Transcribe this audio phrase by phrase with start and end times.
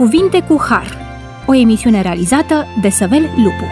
[0.00, 0.96] Cuvinte cu Har,
[1.46, 3.64] o emisiune realizată de Săvel Lupu.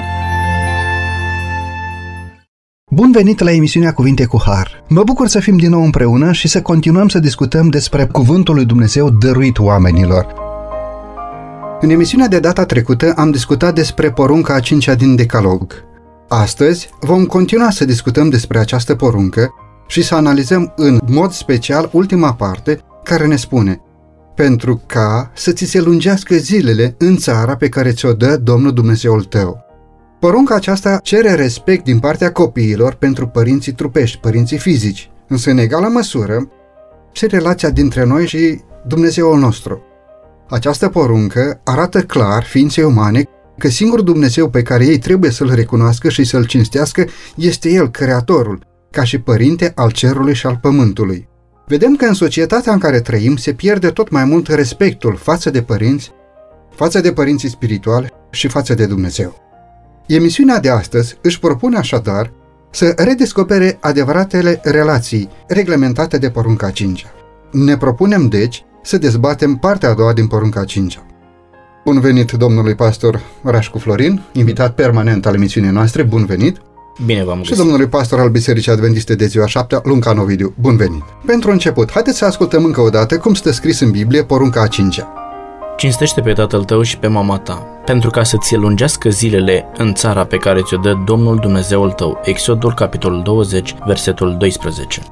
[2.90, 4.84] Bun venit la emisiunea Cuvinte cu Har!
[4.88, 8.64] Mă bucur să fim din nou împreună și să continuăm să discutăm despre Cuvântul lui
[8.64, 10.34] Dumnezeu dăruit oamenilor.
[11.80, 15.84] În emisiunea de data trecută am discutat despre porunca a cincea din Decalog.
[16.28, 19.48] Astăzi vom continua să discutăm despre această poruncă
[19.86, 23.82] și să analizăm în mod special ultima parte care ne spune
[24.38, 29.24] pentru ca să ți se lungească zilele în țara pe care ți-o dă Domnul Dumnezeul
[29.24, 29.64] tău.
[30.20, 35.88] Porunca aceasta cere respect din partea copiilor pentru părinții trupești, părinții fizici, însă în egală
[35.88, 36.50] măsură
[37.12, 39.82] și relația dintre noi și Dumnezeul nostru.
[40.48, 43.24] Această poruncă arată clar ființei umane
[43.58, 47.04] că singurul Dumnezeu pe care ei trebuie să-L recunoască și să-L cinstească
[47.36, 51.28] este El, Creatorul, ca și Părinte al cerului și al pământului.
[51.68, 55.62] Vedem că în societatea în care trăim se pierde tot mai mult respectul față de
[55.62, 56.12] părinți,
[56.74, 59.34] față de părinții spirituali și față de Dumnezeu.
[60.06, 62.32] Emisiunea de astăzi își propune așadar
[62.70, 67.06] să redescopere adevăratele relații reglementate de porunca 5
[67.52, 71.00] Ne propunem deci să dezbatem partea a doua din porunca 5
[71.84, 76.60] Bun venit domnului pastor Rașcu Florin, invitat permanent al emisiunii noastre, bun venit!
[77.06, 81.02] Bine v-am Și domnului pastor al Bisericii Adventiste de ziua 7, Lunca Novidiu, bun venit!
[81.26, 84.66] Pentru început, haideți să ascultăm încă o dată cum stă scris în Biblie porunca a
[84.66, 85.12] cincea.
[85.76, 89.94] Cinstește pe tatăl tău și pe mama ta, pentru ca să ți lungească zilele în
[89.94, 92.20] țara pe care ți-o dă Domnul Dumnezeul tău.
[92.24, 95.02] Exodul, capitolul 20, versetul 12.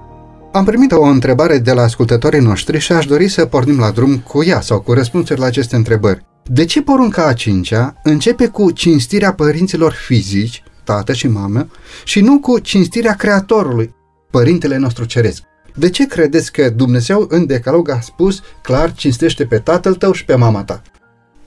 [0.53, 4.19] Am primit o întrebare de la ascultătorii noștri și aș dori să pornim la drum
[4.19, 6.25] cu ea sau cu răspunsuri la aceste întrebări.
[6.43, 11.69] De ce porunca a cincea începe cu cinstirea părinților fizici, tată și mamă,
[12.05, 13.95] și nu cu cinstirea Creatorului,
[14.31, 15.43] Părintele nostru Ceresc?
[15.75, 20.25] De ce credeți că Dumnezeu în Decalog a spus clar cinstește pe tatăl tău și
[20.25, 20.83] pe mama ta?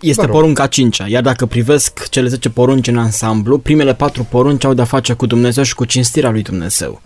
[0.02, 4.74] Este porunca cincea, iar dacă privesc cele 10 porunci în ansamblu, primele patru porunci au
[4.74, 7.02] de-a face cu Dumnezeu și cu cinstirea lui Dumnezeu.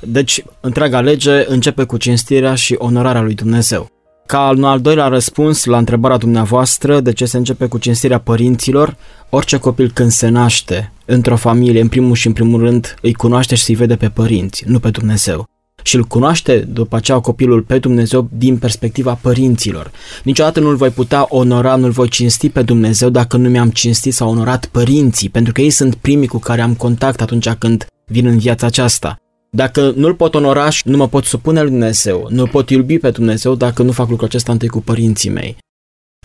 [0.00, 3.88] Deci, întreaga lege începe cu cinstirea și onorarea lui Dumnezeu.
[4.28, 8.96] Ca un al doilea răspuns la întrebarea dumneavoastră de ce se începe cu cinstirea părinților,
[9.30, 13.54] orice copil când se naște într-o familie, în primul și în primul rând, îi cunoaște
[13.54, 15.48] și îi vede pe părinți, nu pe Dumnezeu.
[15.82, 19.90] Și îl cunoaște după aceea copilul pe Dumnezeu din perspectiva părinților.
[20.24, 24.30] Niciodată nu-l voi putea onora, nu-l voi cinsti pe Dumnezeu dacă nu mi-am cinstit sau
[24.30, 28.38] onorat părinții, pentru că ei sunt primii cu care am contact atunci când vin în
[28.38, 29.18] viața aceasta.
[29.50, 33.10] Dacă nu-L pot onora și nu mă pot supune lui Dumnezeu, nu pot iubi pe
[33.10, 35.56] Dumnezeu dacă nu fac lucrul acesta întâi cu părinții mei.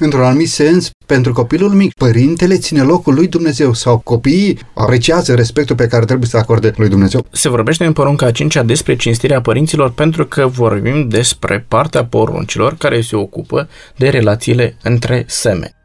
[0.01, 5.75] Într-un anumit sens, pentru copilul mic, părintele ține locul lui Dumnezeu sau copiii apreciază respectul
[5.75, 7.25] pe care trebuie să acorde lui Dumnezeu.
[7.31, 12.75] Se vorbește în porunca a cincea despre cinstirea părinților pentru că vorbim despre partea poruncilor
[12.75, 15.82] care se ocupă de relațiile între seme.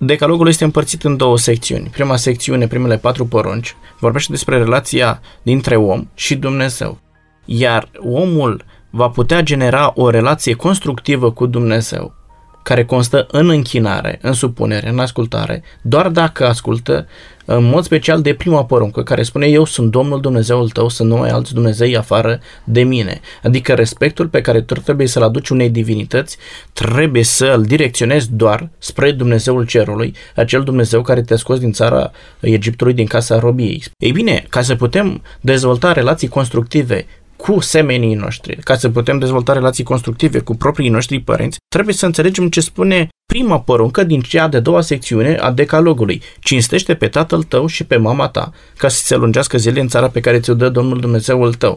[0.00, 1.88] Decalogul este împărțit în două secțiuni.
[1.92, 6.98] Prima secțiune, primele patru porunci, vorbește despre relația dintre om și Dumnezeu.
[7.44, 12.16] Iar omul va putea genera o relație constructivă cu Dumnezeu
[12.62, 17.06] care constă în închinare, în supunere, în ascultare, doar dacă ascultă
[17.50, 21.20] în mod special de prima poruncă, care spune eu sunt Domnul Dumnezeul tău, să nu
[21.20, 23.20] ai alți Dumnezei afară de mine.
[23.42, 26.36] Adică respectul pe care tu trebuie să-l aduci unei divinități,
[26.72, 32.10] trebuie să-l direcționezi doar spre Dumnezeul cerului, acel Dumnezeu care te-a scos din țara
[32.40, 33.82] Egiptului, din casa robiei.
[33.98, 37.06] Ei bine, ca să putem dezvolta relații constructive
[37.38, 42.06] cu semenii noștri, ca să putem dezvolta relații constructive cu proprii noștri părinți, trebuie să
[42.06, 46.22] înțelegem ce spune prima poruncă din cea de doua secțiune a decalogului.
[46.40, 50.08] Cinstește pe tatăl tău și pe mama ta, ca să se lungească zile în țara
[50.08, 51.76] pe care ți-o dă Domnul Dumnezeul tău.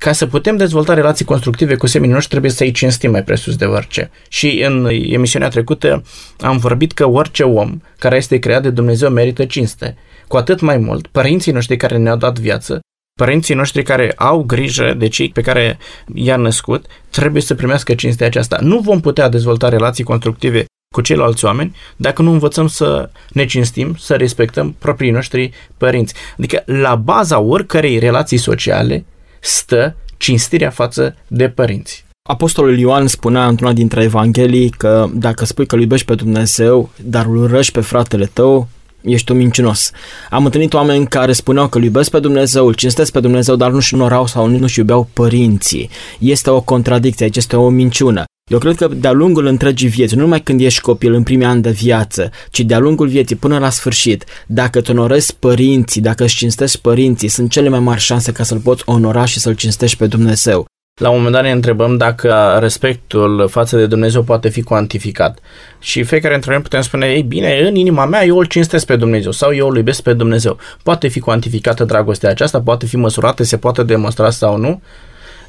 [0.00, 3.64] Ca să putem dezvolta relații constructive cu semenii noștri, trebuie să-i cinstim mai presus de
[3.64, 4.10] orice.
[4.28, 6.02] Și în emisiunea trecută
[6.40, 9.96] am vorbit că orice om care este creat de Dumnezeu merită cinste.
[10.28, 12.80] Cu atât mai mult, părinții noștri care ne-au dat viață
[13.14, 15.78] părinții noștri care au grijă de cei pe care
[16.14, 18.58] i-a născut, trebuie să primească cinstea aceasta.
[18.60, 20.64] Nu vom putea dezvolta relații constructive
[20.94, 26.14] cu ceilalți oameni dacă nu învățăm să ne cinstim, să respectăm proprii noștri părinți.
[26.38, 29.04] Adică la baza oricărei relații sociale
[29.40, 32.04] stă cinstirea față de părinți.
[32.28, 37.26] Apostolul Ioan spunea într-una dintre evanghelii că dacă spui că îl iubești pe Dumnezeu, dar
[37.26, 38.68] îl urăști pe fratele tău,
[39.02, 39.90] ești un mincinos.
[40.30, 43.70] Am întâlnit oameni care spuneau că îl iubesc pe Dumnezeu, îl cinstesc pe Dumnezeu, dar
[43.70, 45.90] nu-și onorau sau nu-și iubeau părinții.
[46.18, 48.24] Este o contradicție, aici este o minciună.
[48.50, 51.62] Eu cred că de-a lungul întregii vieți, nu numai când ești copil în primii ani
[51.62, 56.36] de viață, ci de-a lungul vieții până la sfârșit, dacă îți onorezi părinții, dacă își
[56.36, 60.06] cinstești părinții, sunt cele mai mari șanse ca să-L poți onora și să-L cinstești pe
[60.06, 60.66] Dumnezeu.
[61.02, 65.38] La un moment dat ne întrebăm dacă respectul față de Dumnezeu poate fi cuantificat.
[65.80, 68.96] Și fiecare dintre noi putem spune, ei bine, în inima mea eu îl cinstesc pe
[68.96, 70.58] Dumnezeu sau eu îl iubesc pe Dumnezeu.
[70.82, 74.82] Poate fi cuantificată dragostea aceasta, poate fi măsurată, se poate demonstra sau nu.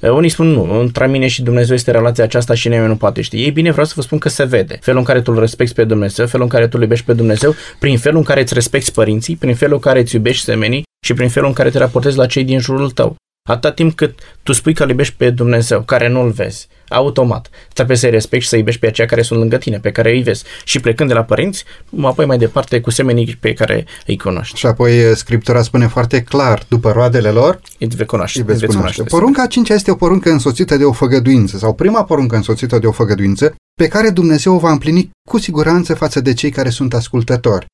[0.02, 3.44] Unii spun nu, între mine și Dumnezeu este relația aceasta și nimeni nu poate ști.
[3.44, 4.78] Ei bine, vreau să vă spun că se vede.
[4.82, 7.14] Felul în care tu îl respecti pe Dumnezeu, felul în care tu îl iubești pe
[7.14, 10.84] Dumnezeu, prin felul în care îți respecti părinții, prin felul în care îți iubești semenii
[11.06, 13.16] și prin felul în care te raportezi la cei din jurul tău.
[13.50, 17.98] Atâta timp cât tu spui că îl iubești pe Dumnezeu, care nu-l vezi, automat, trebuie
[17.98, 20.44] să-i respecti și să iubești pe aceia care sunt lângă tine, pe care îi vezi.
[20.64, 21.64] Și plecând de la părinți,
[22.02, 24.58] apoi mai departe cu semenii pe care îi cunoști.
[24.58, 28.40] Și apoi Scriptura spune foarte clar, după roadele lor, îi veți cunoaște.
[28.40, 29.04] Îi veți cunoaște.
[29.04, 32.88] Porunca a cincea este o poruncă însoțită de o făgăduință, sau prima poruncă însoțită de
[32.88, 36.94] o făgăduință, pe care Dumnezeu o va împlini cu siguranță față de cei care sunt
[36.94, 37.66] ascultători.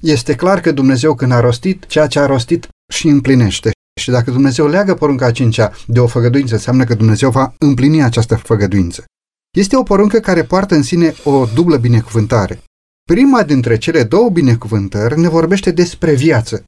[0.00, 3.70] Este clar că Dumnezeu când a rostit, ceea ce a rostit și împlinește.
[4.00, 8.02] Și dacă Dumnezeu leagă porunca a cincea de o făgăduință, înseamnă că Dumnezeu va împlini
[8.02, 9.04] această făgăduință.
[9.56, 12.62] Este o poruncă care poartă în sine o dublă binecuvântare.
[13.04, 16.64] Prima dintre cele două binecuvântări ne vorbește despre viață,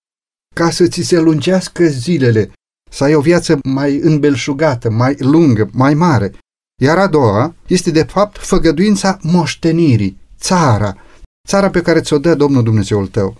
[0.54, 2.52] ca să ți se lungească zilele,
[2.90, 6.32] să ai o viață mai înbelșugată, mai lungă, mai mare.
[6.82, 10.96] Iar a doua este de fapt făgăduința moștenirii, țara,
[11.48, 13.36] țara pe care ți-o dă Domnul Dumnezeul tău.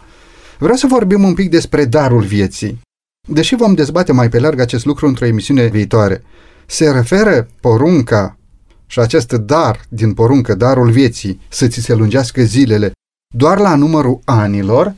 [0.59, 2.81] Vreau să vorbim un pic despre darul vieții.
[3.27, 6.25] Deși vom dezbate mai pe larg acest lucru într-o emisiune viitoare,
[6.67, 8.39] se referă porunca
[8.87, 12.93] și acest dar din poruncă, darul vieții, să ți se lungească zilele,
[13.35, 14.95] doar la numărul anilor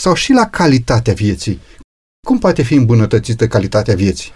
[0.00, 1.60] sau și la calitatea vieții?
[2.26, 4.32] Cum poate fi îmbunătățită calitatea vieții?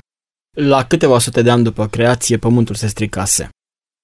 [0.56, 3.48] La câteva sute de ani după creație, pământul se stricase.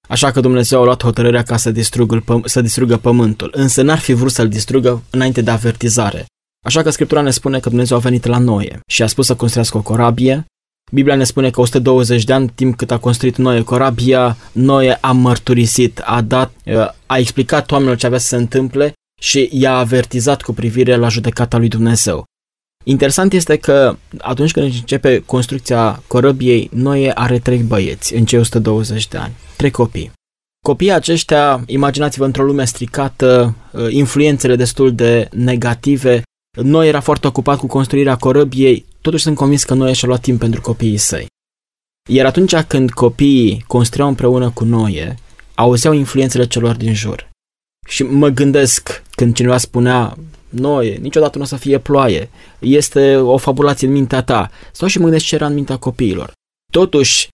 [0.09, 4.13] Așa că Dumnezeu a luat hotărârea ca să distrugă, să distrugă pământul, însă n-ar fi
[4.13, 6.25] vrut să-l distrugă înainte de avertizare.
[6.67, 9.35] Așa că Scriptura ne spune că Dumnezeu a venit la Noe și a spus să
[9.35, 10.45] construiască o corabie.
[10.91, 15.11] Biblia ne spune că 120 de ani, timp cât a construit Noe corabia, Noe a
[15.11, 16.51] mărturisit, a dat,
[17.05, 21.57] a explicat oamenilor ce avea să se întâmple și i-a avertizat cu privire la judecata
[21.57, 22.23] lui Dumnezeu.
[22.85, 29.07] Interesant este că atunci când începe construcția corăbiei, Noe are trei băieți în cei 120
[29.07, 30.11] de ani, trei copii.
[30.65, 33.55] Copiii aceștia, imaginați-vă într-o lume stricată,
[33.89, 36.21] influențele destul de negative,
[36.61, 40.39] noi era foarte ocupat cu construirea corăbiei, totuși sunt convins că noi și-a luat timp
[40.39, 41.25] pentru copiii săi.
[42.09, 45.15] Iar atunci când copiii construiau împreună cu noi,
[45.55, 47.29] auzeau influențele celor din jur.
[47.87, 50.17] Și mă gândesc când cineva spunea,
[50.49, 52.29] noi, niciodată nu o să fie ploaie,
[52.59, 56.31] este o fabulație în mintea ta, sau și mă gândesc ce era în mintea copiilor.
[56.71, 57.27] Totuși,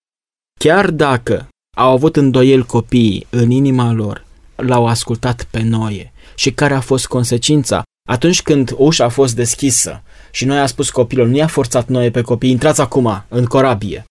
[0.60, 1.48] chiar dacă
[1.78, 6.12] au avut îndoieli copiii în inima lor, l-au ascultat pe noi.
[6.36, 7.84] Și care a fost consecința?
[8.10, 10.02] Atunci când ușa a fost deschisă
[10.32, 14.06] și noi a spus copilul, nu i-a forțat noi pe copii, intrați acum în corabie.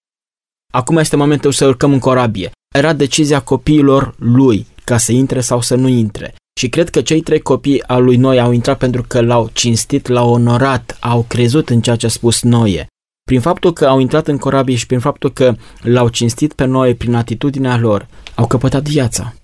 [0.72, 2.50] Acum este momentul să urcăm în corabie.
[2.74, 6.34] Era decizia copiilor lui ca să intre sau să nu intre.
[6.60, 10.06] Și cred că cei trei copii al lui Noe au intrat pentru că l-au cinstit,
[10.06, 12.86] l-au onorat, au crezut în ceea ce a spus Noe.
[13.24, 16.94] Prin faptul că au intrat în corabie și prin faptul că l-au cinstit pe Noe
[16.94, 19.34] prin atitudinea lor, au căpătat viața.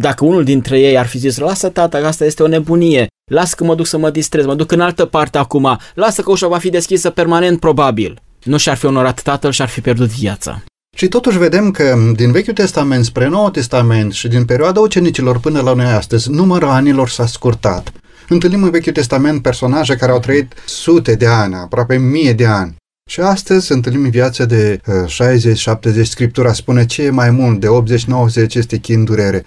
[0.00, 3.64] Dacă unul dintre ei ar fi zis, lasă tata, asta este o nebunie, lasă că
[3.64, 6.58] mă duc să mă distrez, mă duc în altă parte acum, lasă că ușa va
[6.58, 8.20] fi deschisă permanent probabil.
[8.44, 10.62] Nu și-ar fi onorat tatăl și ar fi pierdut viața.
[10.96, 15.60] Și totuși vedem că din Vechiul Testament spre Noul Testament și din perioada ucenicilor până
[15.60, 17.92] la noi astăzi, numărul anilor s-a scurtat.
[18.28, 22.76] Întâlnim în Vechiul Testament personaje care au trăit sute de ani, aproape mie de ani.
[23.10, 24.80] Și astăzi întâlnim în viață de
[26.00, 27.66] 60-70, Scriptura spune ce e mai mult, de
[28.46, 29.44] 80-90 este chin durere.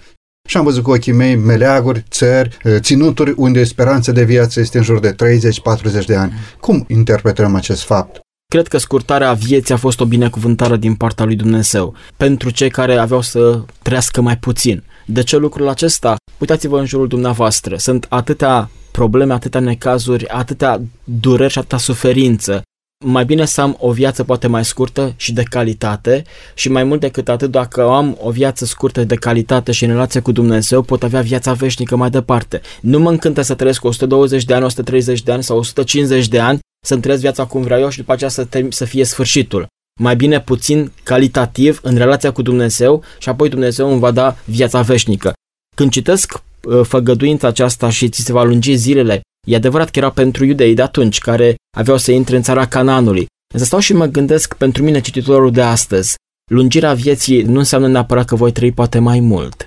[0.48, 4.78] Și am văzut cu ochii mei meleaguri, țări, eh, ținuturi unde speranța de viață este
[4.78, 6.32] în jur de 30-40 de ani.
[6.60, 8.20] Cum interpretăm acest fapt?
[8.52, 12.96] Cred că scurtarea vieții a fost o binecuvântare din partea lui Dumnezeu pentru cei care
[12.96, 14.82] aveau să trăiască mai puțin.
[15.06, 16.16] De ce lucrul acesta?
[16.38, 17.76] Uitați-vă în jurul dumneavoastră.
[17.76, 22.62] Sunt atâtea probleme, atâtea necazuri, atâtea dureri și atâta suferință
[23.02, 26.22] mai bine să am o viață poate mai scurtă și de calitate
[26.54, 30.20] și mai mult decât atât, dacă am o viață scurtă de calitate și în relație
[30.20, 32.60] cu Dumnezeu, pot avea viața veșnică mai departe.
[32.80, 36.58] Nu mă încântă să trăiesc 120 de ani, 130 de ani sau 150 de ani,
[36.86, 39.66] să-mi trăiesc viața cum vreau eu și după aceea să, term- să fie sfârșitul.
[40.00, 44.80] Mai bine puțin calitativ în relația cu Dumnezeu și apoi Dumnezeu îmi va da viața
[44.80, 45.32] veșnică.
[45.76, 50.10] Când citesc uh, făgăduința aceasta și ți se va lungi zilele E adevărat că era
[50.10, 53.26] pentru iudei de atunci, care aveau să intre în țara Cananului.
[53.54, 56.14] Însă stau și mă gândesc pentru mine cititorul de astăzi.
[56.50, 59.66] Lungirea vieții nu înseamnă neapărat că voi trăi poate mai mult.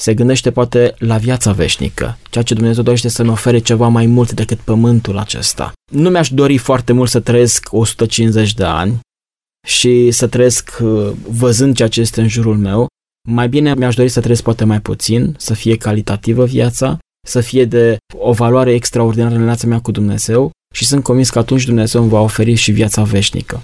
[0.00, 4.06] Se gândește poate la viața veșnică, ceea ce Dumnezeu dorește să ne ofere ceva mai
[4.06, 5.72] mult decât pământul acesta.
[5.92, 9.00] Nu mi-aș dori foarte mult să trăiesc 150 de ani,
[9.66, 12.86] și să trăiesc uh, văzând ceea ce este în jurul meu.
[13.28, 17.64] Mai bine mi-aș dori să trăiesc poate mai puțin, să fie calitativă viața, să fie
[17.64, 22.00] de o valoare extraordinară în relația mea cu Dumnezeu și sunt convins că atunci Dumnezeu
[22.00, 23.62] îmi va oferi și viața veșnică.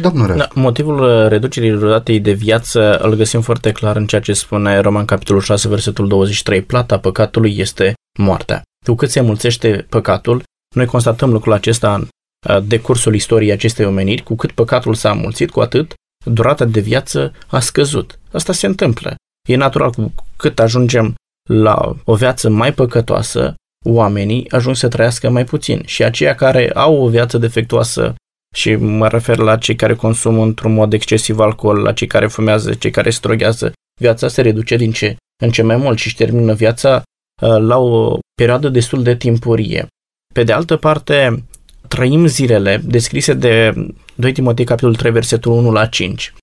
[0.00, 4.32] Domnul da, Motivul uh, reducerii ratei de viață îl găsim foarte clar în ceea ce
[4.32, 6.62] spune Roman capitolul 6, versetul 23.
[6.62, 8.62] Plata păcatului este moartea.
[8.86, 10.42] Cu cât se mulțește păcatul,
[10.74, 12.06] noi constatăm lucrul acesta în
[12.48, 15.94] uh, decursul istoriei acestei omeniri, cu cât păcatul s-a mulțit, cu atât
[16.24, 18.18] durata de viață a scăzut.
[18.32, 19.14] Asta se întâmplă.
[19.48, 21.14] E natural, cu cât ajungem
[21.46, 27.02] la o viață mai păcătoasă, oamenii ajung să trăiască mai puțin și aceia care au
[27.02, 28.14] o viață defectuoasă
[28.54, 32.74] și mă refer la cei care consumă într-un mod excesiv alcool, la cei care fumează,
[32.74, 36.54] cei care stroghează, viața se reduce din ce în ce mai mult și își termină
[36.54, 37.02] viața
[37.42, 39.86] uh, la o perioadă destul de timpurie.
[40.34, 41.44] Pe de altă parte,
[41.88, 43.74] trăim zilele descrise de
[44.14, 46.34] 2 Timotei capitolul 3 versetul 1 la 5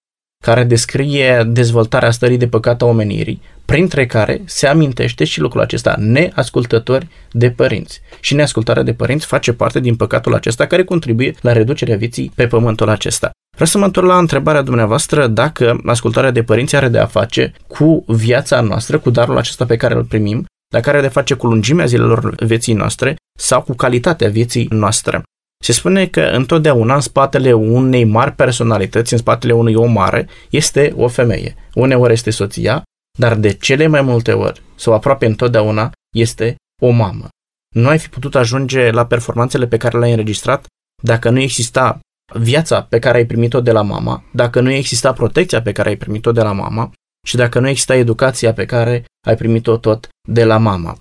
[0.44, 5.96] care descrie dezvoltarea stării de păcat a omenirii, printre care se amintește și lucrul acesta,
[5.98, 8.02] neascultători de părinți.
[8.20, 12.48] Și neascultarea de părinți face parte din păcatul acesta care contribuie la reducerea vieții pe
[12.48, 13.32] pământul acesta.
[13.54, 17.54] Vreau să mă întorc la întrebarea dumneavoastră dacă ascultarea de părinți are de a face
[17.68, 21.34] cu viața noastră, cu darul acesta pe care îl primim, dacă are de a face
[21.34, 25.24] cu lungimea zilelor vieții noastre sau cu calitatea vieții noastre.
[25.64, 30.94] Se spune că întotdeauna în spatele unei mari personalități, în spatele unui om mare, este
[30.98, 31.56] o femeie.
[31.74, 32.84] Uneori este soția,
[33.20, 37.28] dar de cele mai multe ori, sau aproape întotdeauna, este o mamă.
[37.76, 40.66] Nu ai fi putut ajunge la performanțele pe care le-ai înregistrat
[41.04, 42.00] dacă nu exista
[42.34, 45.98] viața pe care ai primit-o de la mama, dacă nu exista protecția pe care ai
[45.98, 46.92] primit-o de la mama
[47.28, 50.98] și dacă nu exista educația pe care ai primit-o tot de la mama.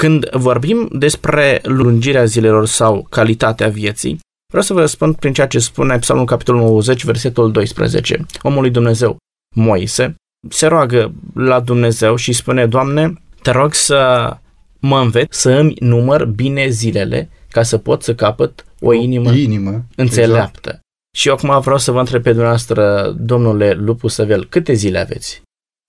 [0.00, 5.58] Când vorbim despre lungirea zilelor sau calitatea vieții, vreau să vă răspund prin ceea ce
[5.58, 8.26] spune Psalmul capitolul 90, versetul 12.
[8.42, 9.16] Omul lui Dumnezeu,
[9.56, 10.14] Moise,
[10.48, 14.30] se roagă la Dumnezeu și spune, Doamne, te rog să
[14.78, 19.34] mă înveți să îmi număr bine zilele ca să pot să capăt o inimă, o
[19.34, 20.68] inimă înțeleaptă.
[20.68, 20.84] Exact.
[21.16, 25.42] Și eu acum vreau să vă întreb pe dumneavoastră, domnule Lupu Săvel, câte zile aveți?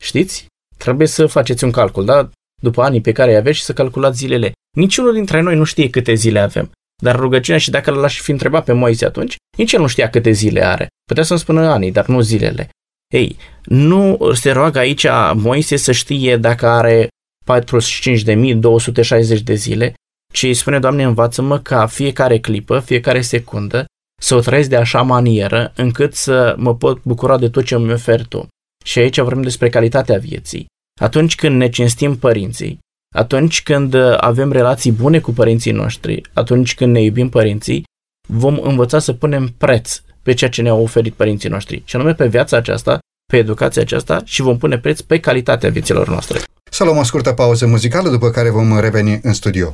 [0.04, 0.46] Știți?
[0.78, 2.30] Trebuie să faceți un calcul, da?
[2.62, 4.52] După anii pe care îi aveți și să calculați zilele.
[4.78, 6.72] Niciunul dintre noi nu știe câte zile avem.
[7.04, 10.32] Dar rugăciunea și dacă l-aș fi întrebat pe Moise atunci, nici el nu știa câte
[10.32, 10.88] zile are.
[11.06, 12.70] Putea să-mi spună anii, dar nu zilele.
[13.14, 17.08] Ei, nu se roagă aici Moise să știe dacă are
[19.38, 19.94] 45.260 de zile,
[20.34, 23.86] ci îi spune, Doamne, învață-mă ca fiecare clipă, fiecare secundă,
[24.22, 27.94] să o trăiesc de așa manieră încât să mă pot bucura de tot ce îmi
[27.94, 28.48] oferi Tu.
[28.84, 30.66] Și aici vorbim despre calitatea vieții.
[31.02, 32.80] Atunci când ne cinstim părinții,
[33.16, 37.84] atunci când uh, avem relații bune cu părinții noștri, atunci când ne iubim părinții,
[38.28, 42.28] vom învăța să punem preț pe ceea ce ne-au oferit părinții noștri, și anume pe
[42.28, 43.00] viața aceasta,
[43.32, 46.40] pe educația aceasta și vom pune preț pe calitatea vieților noastre.
[46.72, 49.74] Să luăm o scurtă pauză muzicală, după care vom reveni în studio.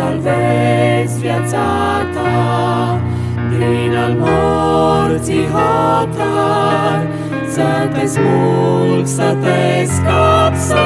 [0.00, 1.66] salvezi viața
[2.14, 3.00] ta
[3.50, 7.06] de Câine al morții hotar,
[7.48, 10.82] să te smulg, să te scap, să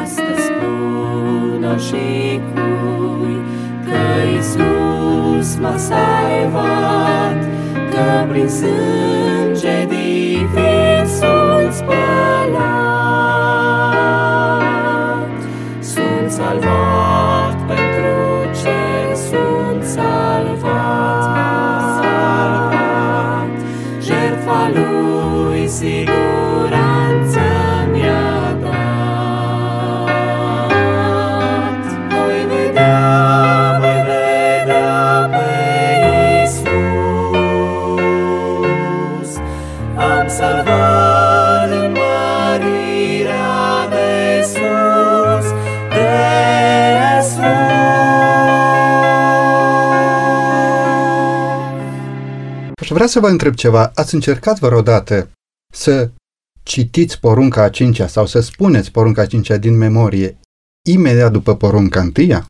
[0.02, 3.37] Astăzi spun-o și cui
[3.85, 4.02] că
[4.33, 7.40] Iisus m-a salvat,
[7.90, 9.25] că prin sânge
[52.97, 53.93] vrea să vă întreb ceva.
[53.95, 55.31] Ați încercat vreodată
[55.73, 56.11] să
[56.62, 60.38] citiți porunca a cincea sau să spuneți porunca a cincea din memorie
[60.89, 62.47] imediat după porunca întâia?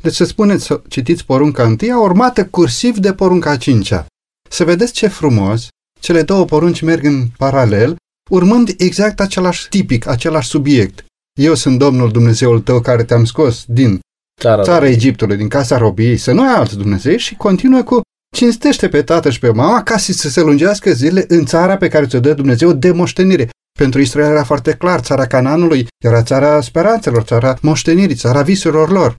[0.00, 4.06] Deci să spuneți, să citiți porunca întâia urmată cursiv de porunca a cincea.
[4.50, 5.68] Să vedeți ce frumos,
[6.00, 7.96] cele două porunci merg în paralel,
[8.30, 11.04] urmând exact același tipic, același subiect.
[11.40, 14.00] Eu sunt Domnul Dumnezeul tău care te-am scos din
[14.40, 18.00] Țara, țara Egiptului, din casa robiei, să nu ai alți Dumnezei și continuă cu
[18.34, 22.06] cinstește pe tată și pe mama ca să se lungească zile în țara pe care
[22.06, 23.48] ți-o dă Dumnezeu de moștenire.
[23.78, 29.14] Pentru Israel era foarte clar, țara Cananului era țara speranțelor, țara moștenirii, țara visurilor lor.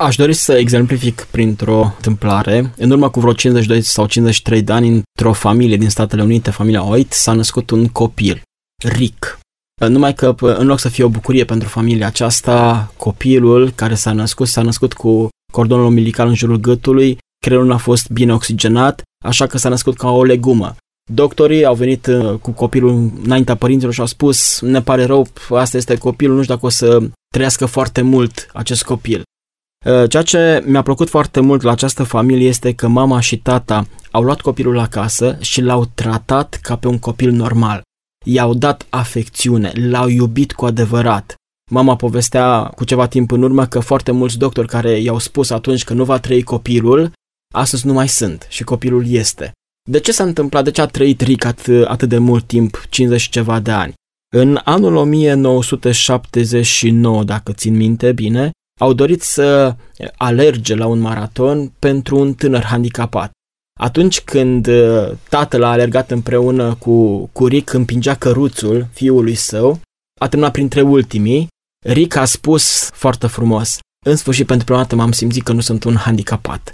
[0.00, 2.72] Aș dori să exemplific printr-o întâmplare.
[2.76, 6.84] În urmă cu vreo 52 sau 53 de ani, într-o familie din Statele Unite, familia
[6.84, 8.42] Oit, s-a născut un copil,
[8.84, 9.38] Rick.
[9.88, 14.48] Numai că în loc să fie o bucurie pentru familia aceasta, copilul care s-a născut,
[14.48, 19.46] s-a născut cu cordonul umbilical în jurul gâtului, creierul nu a fost bine oxigenat, așa
[19.46, 20.76] că s-a născut ca o legumă.
[21.12, 25.76] Doctorii au venit uh, cu copilul înaintea părinților și au spus, ne pare rău, asta
[25.76, 26.98] este copilul, nu știu dacă o să
[27.34, 29.22] trăiască foarte mult acest copil.
[29.86, 33.86] Uh, Ceea ce mi-a plăcut foarte mult la această familie este că mama și tata
[34.10, 37.82] au luat copilul acasă și l-au tratat ca pe un copil normal.
[38.26, 41.34] I-au dat afecțiune, l-au iubit cu adevărat.
[41.70, 45.84] Mama povestea cu ceva timp în urmă că foarte mulți doctori care i-au spus atunci
[45.84, 47.12] că nu va trăi copilul,
[47.54, 49.52] astăzi nu mai sunt și copilul este.
[49.90, 50.64] De ce s-a întâmplat?
[50.64, 53.94] De ce a trăit Rick atât, atât de mult timp, 50 și ceva de ani?
[54.36, 59.76] În anul 1979, dacă țin minte bine, au dorit să
[60.16, 63.30] alerge la un maraton pentru un tânăr handicapat.
[63.80, 69.80] Atunci când uh, tatăl a alergat împreună cu, cu Rick, împingea căruțul fiului său,
[70.20, 71.48] a terminat printre ultimii,
[71.86, 75.84] Rick a spus foarte frumos, în sfârșit pentru prima dată m-am simțit că nu sunt
[75.84, 76.72] un handicapat.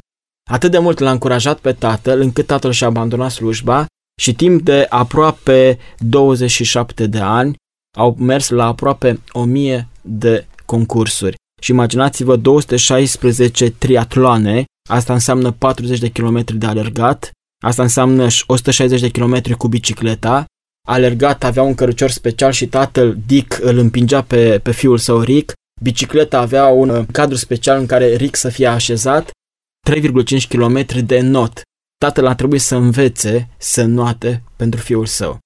[0.51, 3.87] Atât de mult l-a încurajat pe tatăl, încât tatăl și-a abandonat slujba
[4.21, 7.55] și timp de aproape 27 de ani
[7.99, 11.35] au mers la aproape 1000 de concursuri.
[11.63, 17.31] Și imaginați-vă 216 triatloane, asta înseamnă 40 de kilometri de alergat,
[17.65, 20.45] asta înseamnă 160 de kilometri cu bicicleta,
[20.89, 25.53] alergat avea un cărucior special și tatăl Dick îl împingea pe, pe fiul său Rick,
[25.83, 29.31] bicicleta avea un cadru special în care Rick să fie așezat,
[29.91, 31.61] 3,5 km de not.
[31.99, 35.39] Tatăl a trebuit să învețe să noate pentru fiul său.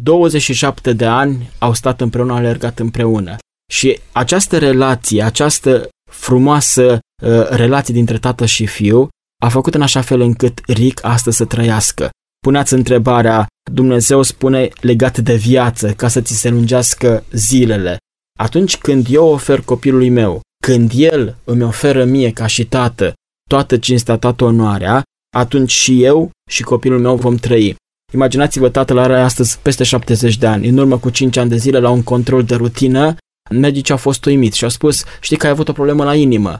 [0.00, 3.36] 27 de ani au stat împreună, au alergat împreună.
[3.72, 9.08] Și această relație, această frumoasă uh, relație dintre tată și fiu
[9.42, 12.10] a făcut în așa fel încât Rick astăzi să trăiască.
[12.38, 17.96] Puneați întrebarea, Dumnezeu spune legat de viață, ca să ți se lungească zilele.
[18.38, 23.14] Atunci când eu ofer copilului meu, când el îmi oferă mie ca și tată
[23.50, 25.02] toată cinstea, toată onoarea,
[25.36, 27.76] atunci și eu și copilul meu vom trăi.
[28.12, 30.68] Imaginați-vă, tatăl are astăzi peste 70 de ani.
[30.68, 33.16] În urmă cu 5 ani de zile, la un control de rutină,
[33.50, 36.58] medicii au fost uimiți și au spus, știi că ai avut o problemă la inimă.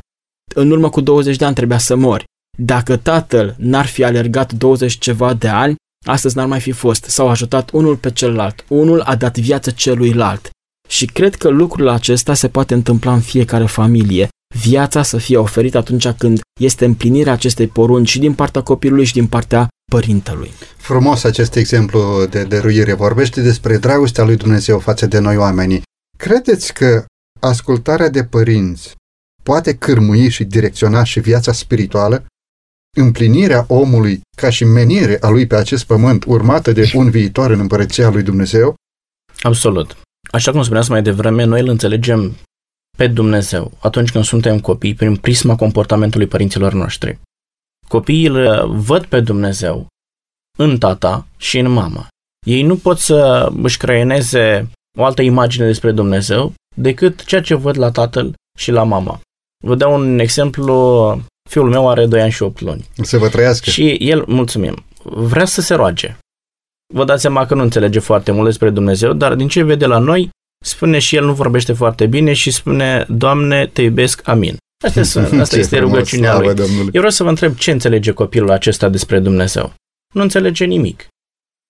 [0.54, 2.24] În urmă cu 20 de ani trebuia să mori.
[2.58, 5.74] Dacă tatăl n-ar fi alergat 20 ceva de ani,
[6.06, 7.04] astăzi n-ar mai fi fost.
[7.04, 8.64] S-au ajutat unul pe celălalt.
[8.68, 10.50] Unul a dat viață celuilalt.
[10.86, 14.28] Și cred că lucrul acesta se poate întâmpla în fiecare familie.
[14.54, 19.12] Viața să fie oferită atunci când este împlinirea acestei porunci și din partea copilului și
[19.12, 20.52] din partea părintelui.
[20.76, 22.92] Frumos acest exemplu de dăruire.
[22.92, 25.82] Vorbește despre dragostea lui Dumnezeu față de noi oamenii.
[26.18, 27.04] Credeți că
[27.40, 28.94] ascultarea de părinți
[29.42, 32.24] poate cârmui și direcționa și viața spirituală?
[32.96, 37.60] Împlinirea omului ca și menire a lui pe acest pământ urmată de un viitor în
[37.60, 38.74] împărăția lui Dumnezeu?
[39.40, 39.96] Absolut.
[40.30, 42.36] Așa cum spuneați mai devreme, noi îl înțelegem
[42.96, 47.18] pe Dumnezeu atunci când suntem copii prin prisma comportamentului părinților noștri.
[47.88, 49.86] Copiii îl văd pe Dumnezeu
[50.58, 52.08] în tata și în mama.
[52.46, 57.78] Ei nu pot să își creioneze o altă imagine despre Dumnezeu decât ceea ce văd
[57.78, 59.20] la tatăl și la mama.
[59.64, 61.22] Vă dau un exemplu.
[61.50, 62.86] Fiul meu are 2 ani și 8 luni.
[63.02, 63.70] Să vă trăiască.
[63.70, 66.16] Și el, mulțumim, vrea să se roage.
[66.94, 69.98] Vă dați seama că nu înțelege foarte mult despre Dumnezeu, dar din ce vede la
[69.98, 70.30] noi,
[70.64, 74.56] spune și el nu vorbește foarte bine și spune, Doamne, te iubesc, amin.
[74.84, 76.54] Asta, este, asta Ce este frumos, rugăciunea slavă lui.
[76.54, 76.84] Domnului.
[76.84, 79.74] Eu vreau să vă întreb ce înțelege copilul acesta despre Dumnezeu.
[80.14, 81.08] Nu înțelege nimic.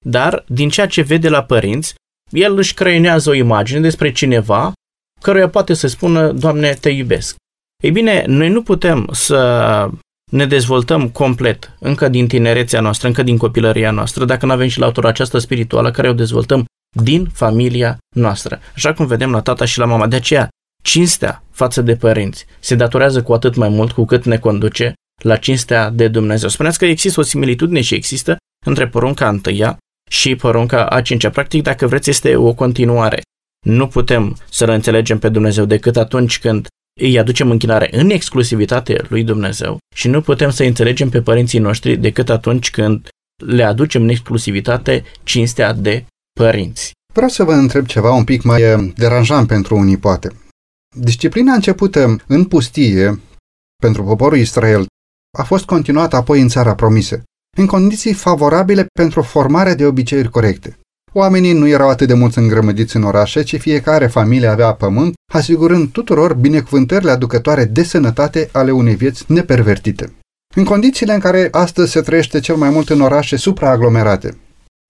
[0.05, 1.95] Dar, din ceea ce vede la părinți,
[2.31, 4.73] el își creionează o imagine despre cineva
[5.21, 7.37] căruia poate să spună, Doamne, te iubesc.
[7.83, 9.37] Ei bine, noi nu putem să
[10.31, 14.79] ne dezvoltăm complet încă din tinerețea noastră, încă din copilăria noastră, dacă nu avem și
[14.79, 16.65] latura aceasta spirituală care o dezvoltăm
[17.03, 18.61] din familia noastră.
[18.75, 20.07] Așa cum vedem la tata și la mama.
[20.07, 20.49] De aceea,
[20.83, 25.37] cinstea față de părinți se datorează cu atât mai mult cu cât ne conduce la
[25.37, 26.49] cinstea de Dumnezeu.
[26.49, 28.37] Spuneați că există o similitudine și există
[28.67, 29.77] între porunca întâia
[30.11, 31.31] și porunca a cincea.
[31.31, 33.21] Practic, dacă vreți, este o continuare.
[33.67, 36.67] Nu putem să-L înțelegem pe Dumnezeu decât atunci când
[37.01, 41.97] îi aducem închinare în exclusivitate lui Dumnezeu și nu putem să înțelegem pe părinții noștri
[41.97, 43.09] decât atunci când
[43.47, 46.05] le aducem în exclusivitate cinstea de
[46.41, 46.93] părinți.
[47.13, 50.37] Vreau să vă întreb ceva un pic mai eh, deranjant pentru unii, poate.
[50.97, 53.21] Disciplina începută în pustie
[53.83, 54.87] pentru poporul Israel
[55.39, 57.23] a fost continuată apoi în țara promisă,
[57.57, 60.79] în condiții favorabile pentru formarea de obiceiuri corecte.
[61.19, 65.89] Oamenii nu erau atât de mulți îngrămădiți în orașe, ci fiecare familie avea pământ, asigurând
[65.93, 70.13] tuturor binecuvântările aducătoare de sănătate ale unei vieți nepervertite.
[70.55, 74.39] În condițiile în care astăzi se trăiește cel mai mult în orașe supraaglomerate,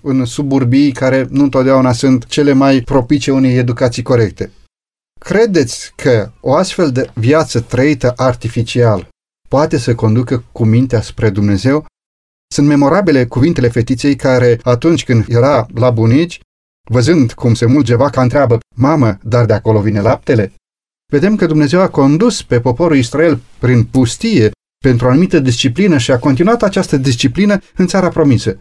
[0.03, 4.51] în suburbii care nu întotdeauna sunt cele mai propice unei educații corecte.
[5.21, 9.09] Credeți că o astfel de viață trăită artificial
[9.49, 11.87] poate să conducă cu mintea spre Dumnezeu?
[12.55, 16.41] Sunt memorabile cuvintele fetiței care, atunci când era la bunici,
[16.91, 20.53] văzând cum se mulge vaca, întreabă, Mamă, dar de acolo vine laptele?
[21.13, 24.51] Vedem că Dumnezeu a condus pe poporul Israel prin pustie
[24.85, 28.59] pentru o anumită disciplină și a continuat această disciplină în țara promisă.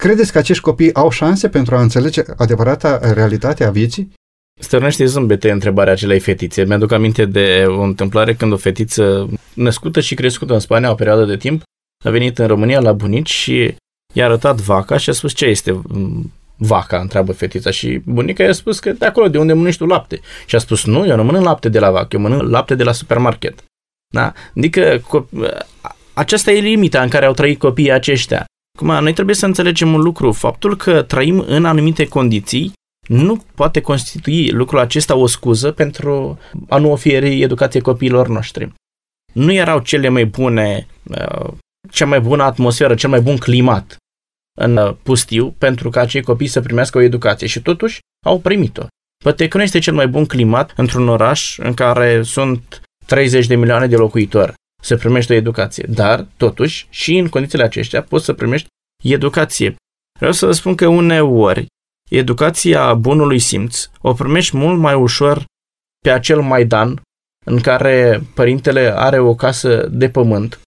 [0.00, 4.12] Credeți că acești copii au șanse pentru a înțelege adevărata realitate a vieții?
[4.60, 6.64] Stărnește zâmbete întrebarea acelei fetițe.
[6.64, 11.24] Mi-aduc aminte de o întâmplare când o fetiță născută și crescută în Spania o perioadă
[11.24, 11.62] de timp
[12.04, 13.74] a venit în România la bunici și
[14.14, 18.52] i-a arătat vaca și a spus ce este mm, vaca, întreabă fetița și bunica i-a
[18.52, 20.20] spus că de acolo de unde mănânci tu lapte.
[20.46, 22.82] Și a spus nu, eu nu mănânc lapte de la vacă, eu mănânc lapte de
[22.82, 23.64] la supermarket.
[24.14, 24.32] Da?
[24.56, 25.28] Adică co-
[26.14, 28.44] aceasta e limita în care au trăit copiii aceștia.
[28.78, 30.32] Acum, noi trebuie să înțelegem un lucru.
[30.32, 32.72] Faptul că trăim în anumite condiții
[33.08, 38.72] nu poate constitui lucrul acesta o scuză pentru a nu oferi educație copiilor noștri.
[39.32, 41.52] Nu erau cele mai bune, uh,
[41.90, 43.96] cea mai bună atmosferă, cel mai bun climat
[44.58, 48.86] în uh, pustiu pentru ca acei copii să primească o educație și totuși au primit-o.
[49.24, 53.54] Poate că nu este cel mai bun climat într-un oraș în care sunt 30 de
[53.54, 58.32] milioane de locuitori să primești o educație, dar totuși și în condițiile acestea poți să
[58.32, 58.66] primești
[59.04, 59.74] educație.
[60.18, 61.66] Vreau să vă spun că uneori
[62.10, 65.44] educația bunului simț o primești mult mai ușor
[66.04, 67.00] pe acel Maidan
[67.44, 70.60] în care părintele are o casă de pământ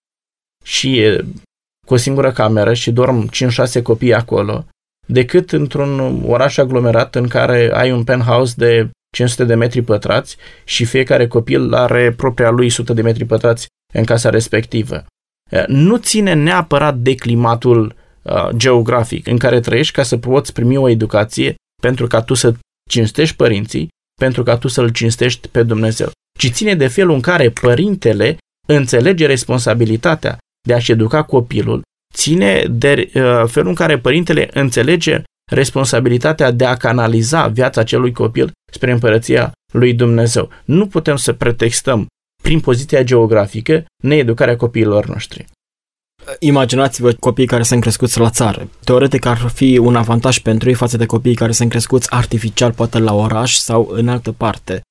[0.64, 1.26] și e
[1.88, 3.30] cu o singură cameră și dorm
[3.80, 4.66] 5-6 copii acolo,
[5.08, 10.86] decât într-un oraș aglomerat în care ai un penthouse de 500 de metri pătrați și
[10.86, 15.06] fiecare copil are propria lui 100 de metri pătrați în casa respectivă.
[15.68, 20.90] Nu ține neapărat de climatul uh, geografic în care trăiești ca să poți primi o
[20.90, 22.54] educație pentru ca tu să
[22.90, 23.88] cinstești părinții,
[24.20, 29.26] pentru ca tu să-L cinstești pe Dumnezeu, ci ține de felul în care părintele înțelege
[29.26, 31.82] responsabilitatea de a-și educa copilul
[32.14, 38.52] ține de uh, felul în care părintele înțelege responsabilitatea de a canaliza viața acelui copil
[38.72, 40.50] spre împărăția lui Dumnezeu.
[40.66, 42.08] Nu putem să pretextăm
[42.44, 45.46] prin poziția geografică needucarea copiilor noștri.
[46.40, 48.70] Imaginați-vă copiii care sunt crescuți la țară.
[48.84, 53.00] Teoretic ar fi un avantaj pentru ei față de copiii care sunt crescuți artificial, poate
[53.00, 54.82] la oraș sau în altă parte.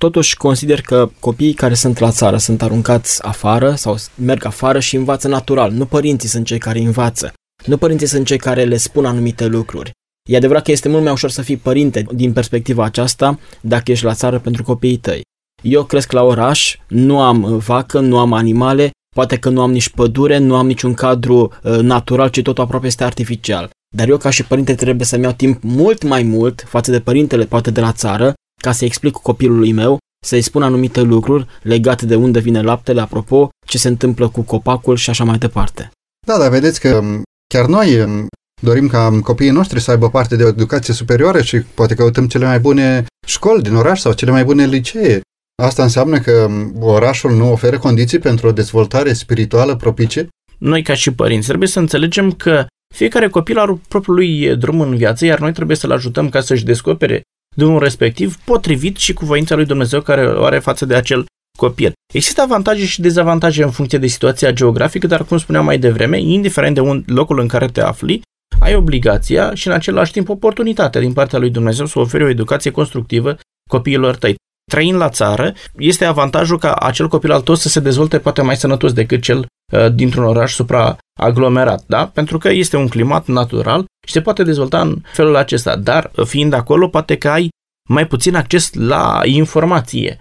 [0.00, 4.96] Totuși consider că copiii care sunt la țară sunt aruncați afară sau merg afară și
[4.96, 5.70] învață natural.
[5.72, 7.32] Nu părinții sunt cei care învață.
[7.66, 9.90] Nu părinții sunt cei care le spun anumite lucruri.
[10.28, 14.04] E adevărat că este mult mai ușor să fii părinte din perspectiva aceasta dacă ești
[14.04, 15.20] la țară pentru copiii tăi.
[15.62, 19.88] Eu cresc la oraș, nu am vacă, nu am animale, poate că nu am nici
[19.88, 23.70] pădure, nu am niciun cadru uh, natural, ci totul aproape este artificial.
[23.96, 27.44] Dar eu ca și părinte trebuie să-mi iau timp mult mai mult față de părintele
[27.44, 32.14] poate de la țară ca să explic copilului meu, să-i spun anumite lucruri legate de
[32.14, 35.90] unde vine laptele, apropo, ce se întâmplă cu copacul și așa mai departe.
[36.26, 37.22] Da, dar vedeți că um,
[37.54, 38.26] chiar noi um,
[38.62, 42.44] dorim ca copiii noștri să aibă parte de o educație superioară și poate căutăm cele
[42.44, 45.20] mai bune școli din oraș sau cele mai bune licee.
[45.62, 50.28] Asta înseamnă că um, orașul nu oferă condiții pentru o dezvoltare spirituală propice?
[50.58, 54.96] Noi, ca și părinți, trebuie să înțelegem că fiecare copil are propriul lui drum în
[54.96, 57.22] viață, iar noi trebuie să-l ajutăm ca să-și descopere
[57.56, 61.26] drumul respectiv potrivit și cu voința lui Dumnezeu care o are față de acel
[61.58, 61.92] copil.
[62.12, 66.74] Există avantaje și dezavantaje în funcție de situația geografică, dar cum spuneam mai devreme, indiferent
[66.74, 68.20] de un, locul în care te afli,
[68.60, 72.70] ai obligația și în același timp oportunitatea din partea lui Dumnezeu să oferi o educație
[72.70, 73.36] constructivă
[73.70, 74.34] copiilor tăi.
[74.70, 78.56] Trăind la țară, este avantajul ca acel copil al tău să se dezvolte poate mai
[78.56, 80.52] sănătos decât cel uh, dintr-un oraș
[81.20, 82.06] supraaglomerat, da?
[82.06, 86.26] Pentru că este un climat natural și se poate dezvolta în felul acesta, dar uh,
[86.26, 87.48] fiind acolo, poate că ai
[87.88, 90.20] mai puțin acces la informație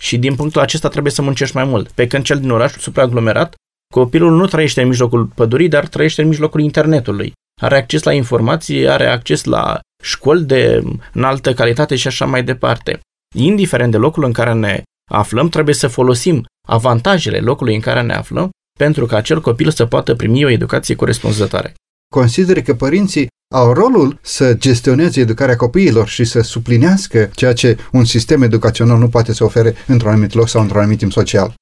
[0.00, 1.90] și din punctul acesta trebuie să muncești mai mult.
[1.90, 3.54] Pe când cel din orașul supraaglomerat,
[3.94, 7.32] copilul nu trăiește în mijlocul pădurii, dar trăiește în mijlocul internetului.
[7.60, 10.82] Are acces la informație, are acces la școli de
[11.12, 13.00] înaltă calitate și așa mai departe.
[13.36, 18.14] Indiferent de locul în care ne aflăm, trebuie să folosim avantajele locului în care ne
[18.14, 18.50] aflăm
[18.84, 21.74] pentru ca acel copil să poată primi o educație corespunzătoare.
[22.14, 28.04] Consider că părinții au rolul să gestioneze educarea copiilor și să suplinească ceea ce un
[28.04, 31.54] sistem educațional nu poate să ofere într-un anumit loc sau într-un anumit timp social.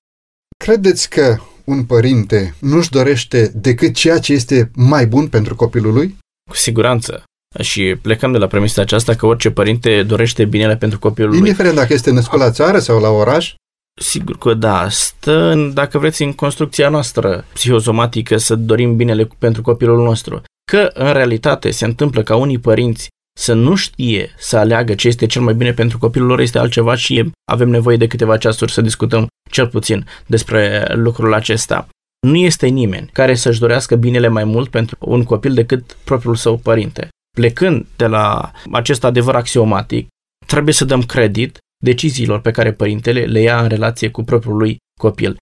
[0.64, 6.16] Credeți că un părinte nu-și dorește decât ceea ce este mai bun pentru copilul lui?
[6.50, 7.22] Cu siguranță.
[7.61, 11.38] Și plecăm de la premisa aceasta că orice părinte dorește binele pentru copilul lui.
[11.38, 13.54] Indiferent dacă este născut la țară sau la oraș?
[13.98, 19.62] Sigur că da, stă, în, dacă vreți, în construcția noastră psihosomatică să dorim binele pentru
[19.62, 20.42] copilul nostru.
[20.70, 23.08] Că, în realitate, se întâmplă ca unii părinți
[23.38, 26.94] să nu știe să aleagă ce este cel mai bine pentru copilul lor este altceva
[26.94, 31.88] și avem nevoie de câteva ceasuri să discutăm cel puțin despre lucrul acesta.
[32.26, 36.56] Nu este nimeni care să-și dorească binele mai mult pentru un copil decât propriul său
[36.56, 37.08] părinte.
[37.37, 40.06] Plecând de la acest adevăr axiomatic,
[40.46, 44.76] trebuie să dăm credit deciziilor pe care părintele le ia în relație cu propriul lui
[45.00, 45.36] copil.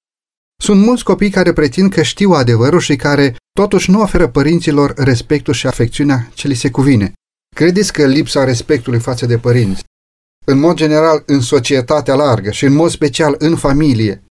[0.62, 5.54] Sunt mulți copii care pretind că știu adevărul și care totuși nu oferă părinților respectul
[5.54, 7.12] și afecțiunea ce li se cuvine.
[7.56, 9.84] Credeți că lipsa respectului față de părinți,
[10.48, 14.24] în mod general în societatea largă și în mod special în familie,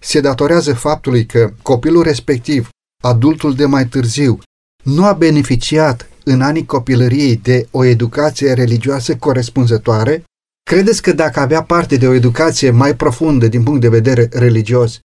[0.00, 2.68] se datorează faptului că copilul respectiv,
[3.02, 4.38] adultul de mai târziu,
[4.84, 10.24] nu a beneficiat în anii copilăriei de o educație religioasă corespunzătoare?
[10.70, 14.98] Credeți că dacă avea parte de o educație mai profundă din punct de vedere religios,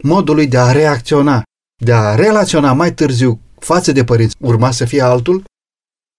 [0.00, 1.42] modului de a reacționa,
[1.84, 5.44] de a relaționa mai târziu față de părinți, urma să fie altul?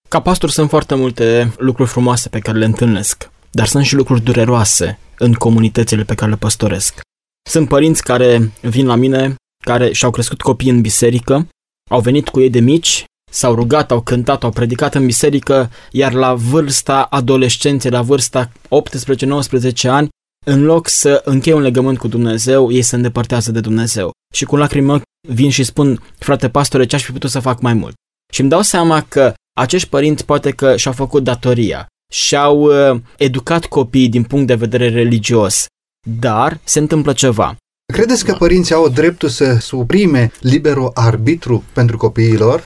[0.09, 4.21] Ca pastor sunt foarte multe lucruri frumoase pe care le întâlnesc, dar sunt și lucruri
[4.21, 7.01] dureroase în comunitățile pe care le păstoresc.
[7.49, 9.35] Sunt părinți care vin la mine,
[9.65, 11.47] care și-au crescut copii în biserică,
[11.89, 16.13] au venit cu ei de mici, s-au rugat, au cântat, au predicat în biserică, iar
[16.13, 18.51] la vârsta adolescenței, la vârsta
[19.85, 20.09] 18-19 ani,
[20.45, 24.11] în loc să încheie un legământ cu Dumnezeu, ei se îndepărtează de Dumnezeu.
[24.33, 27.73] Și cu lacrimă vin și spun, frate pastore, ce aș fi putut să fac mai
[27.73, 27.93] mult?
[28.33, 33.65] Și îmi dau seama că acești părinți poate că și-au făcut datoria, și-au uh, educat
[33.65, 35.65] copiii din punct de vedere religios,
[36.07, 37.55] dar se întâmplă ceva.
[37.93, 42.63] Credeți că părinții au dreptul să suprime liberul arbitru pentru copiilor?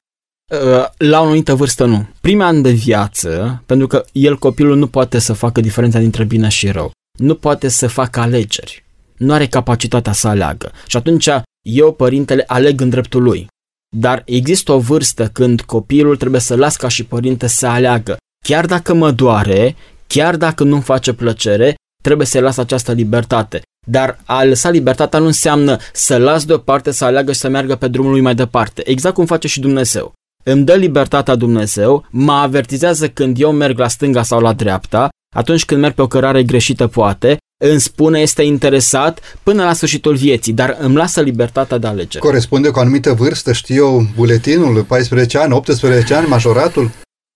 [0.54, 2.08] Uh, la o anumită vârstă nu.
[2.22, 6.48] Prima an de viață, pentru că el, copilul, nu poate să facă diferența dintre bine
[6.48, 6.92] și rău.
[7.20, 8.86] Nu poate să facă alegeri.
[9.18, 10.72] Nu are capacitatea să aleagă.
[10.88, 11.30] Și atunci
[11.62, 13.48] eu, părintele, aleg în dreptul lui.
[13.96, 18.18] Dar există o vârstă când copilul trebuie să las ca și părinte să aleagă.
[18.46, 19.76] Chiar dacă mă doare,
[20.08, 23.62] chiar dacă nu-mi face plăcere, trebuie să las această libertate.
[23.88, 27.88] Dar a lăsa libertatea nu înseamnă să las deoparte, să aleagă și să meargă pe
[27.88, 28.90] drumul lui mai departe.
[28.90, 30.14] Exact cum face și Dumnezeu.
[30.50, 35.66] Îmi dă libertatea Dumnezeu, mă avertizează când eu merg la stânga sau la dreapta, atunci
[35.66, 40.54] când merg pe o cărare greșită poate, îmi spune este interesat până la sfârșitul vieții,
[40.54, 42.26] dar îmi lasă libertatea de alegere.
[42.26, 46.92] Corespunde cu o anumită vârstă, știu eu, buletinul, 14 ani, 18 ani, majoratul?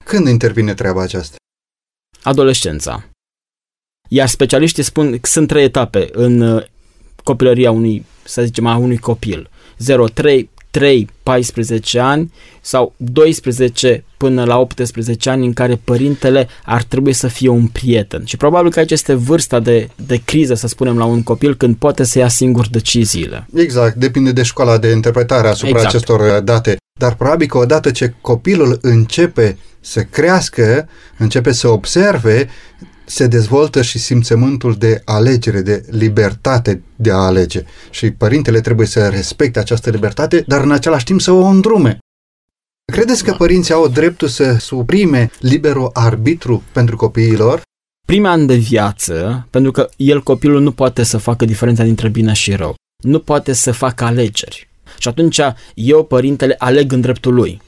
[0.05, 1.35] Când intervine treaba aceasta?
[2.23, 3.03] Adolescența.
[4.09, 6.63] Iar specialiștii spun că sunt trei etape în uh,
[7.23, 9.49] copilăria unui, să zicem, a unui copil.
[9.77, 10.05] 0,
[10.71, 12.31] 3, 3, 14 ani
[12.61, 18.25] sau 12 până la 18 ani în care părintele ar trebui să fie un prieten.
[18.25, 21.75] Și probabil că aici este vârsta de, de criză, să spunem, la un copil când
[21.75, 23.47] poate să ia singur deciziile.
[23.55, 25.87] Exact, depinde de școala de interpretare asupra Exact.
[25.87, 26.77] acestor uh, date.
[26.99, 32.49] Dar probabil că odată ce copilul începe să crească, începe să observe,
[33.05, 37.63] se dezvoltă și simțământul de alegere, de libertate de a alege.
[37.89, 41.99] Și părintele trebuie să respecte această libertate, dar în același timp să o îndrume.
[42.91, 47.61] Credeți că părinții au dreptul să suprime liberul arbitru pentru copiilor?
[48.07, 52.33] Prima ani de viață, pentru că el, copilul, nu poate să facă diferența dintre bine
[52.33, 52.75] și rău.
[53.03, 54.69] Nu poate să facă alegeri.
[54.97, 55.39] Și atunci
[55.73, 57.61] eu, părintele, aleg în dreptul lui.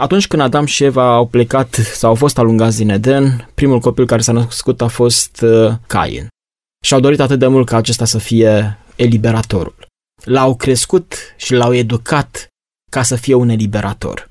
[0.00, 4.06] Atunci când Adam și Eva au plecat sau au fost alungați din Eden, primul copil
[4.06, 6.28] care s-a născut a fost uh, Cain.
[6.84, 9.86] Și au dorit atât de mult ca acesta să fie eliberatorul.
[10.24, 12.46] L-au crescut și l-au educat
[12.90, 14.30] ca să fie un eliberator.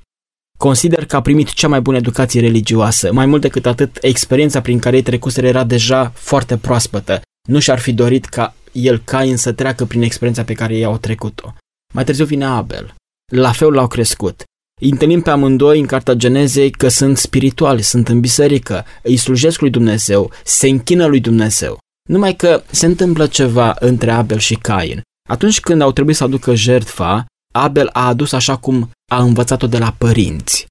[0.58, 3.12] Consider că a primit cea mai bună educație religioasă.
[3.12, 7.20] Mai mult decât atât, experiența prin care ei trecuseră era deja foarte proaspătă.
[7.48, 10.98] Nu și-ar fi dorit ca el, Cain, să treacă prin experiența pe care ei au
[10.98, 11.54] trecut-o.
[11.94, 12.94] Mai târziu vine Abel.
[13.32, 14.42] La fel l-au crescut.
[14.80, 19.60] Îi întâlnim pe amândoi în Cartea Genezei că sunt spirituali, sunt în biserică, îi slujesc
[19.60, 21.78] lui Dumnezeu, se închină lui Dumnezeu.
[22.08, 25.00] Numai că se întâmplă ceva între Abel și Cain.
[25.28, 29.78] Atunci când au trebuit să aducă jertfa, Abel a adus așa cum a învățat-o de
[29.78, 30.66] la părinți.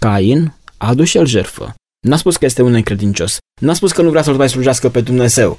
[0.00, 1.74] Cain a adus și el jertfă.
[2.06, 3.38] N-a spus că este un necredincios.
[3.60, 5.56] N-a spus că nu vrea să-l mai slujească pe Dumnezeu.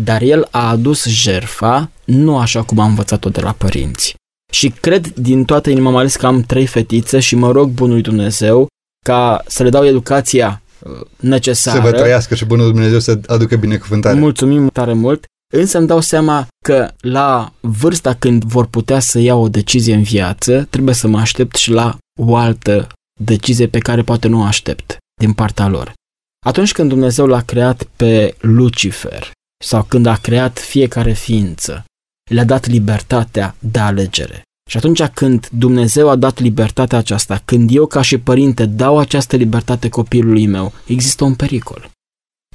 [0.00, 4.14] Dar el a adus jertfa nu așa cum a învățat-o de la părinți.
[4.52, 8.02] Și cred din toată inima, mai ales că am trei fetițe și mă rog bunului
[8.02, 8.66] Dumnezeu
[9.06, 11.80] ca să le dau educația uh, necesară.
[11.80, 14.18] Să vă trăiască și bunul Dumnezeu să aducă binecuvântare.
[14.18, 15.24] Mulțumim tare mult.
[15.54, 20.02] Însă îmi dau seama că la vârsta când vor putea să iau o decizie în
[20.02, 22.88] viață, trebuie să mă aștept și la o altă
[23.20, 25.92] decizie pe care poate nu o aștept din partea lor.
[26.46, 29.30] Atunci când Dumnezeu l-a creat pe Lucifer
[29.64, 31.84] sau când a creat fiecare ființă,
[32.30, 34.42] le-a dat libertatea de alegere.
[34.70, 39.36] Și atunci când Dumnezeu a dat libertatea aceasta, când eu ca și părinte dau această
[39.36, 41.90] libertate copilului meu, există un pericol.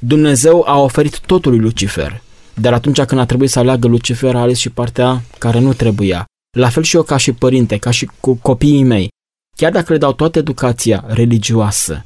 [0.02, 2.22] Dumnezeu a oferit totul lui Lucifer,
[2.54, 6.24] dar atunci când a trebuit să aleagă Lucifer, a ales și partea care nu trebuia.
[6.56, 9.08] La fel și eu ca și părinte, ca și cu copiii mei.
[9.56, 12.02] Chiar dacă le dau toată educația religioasă,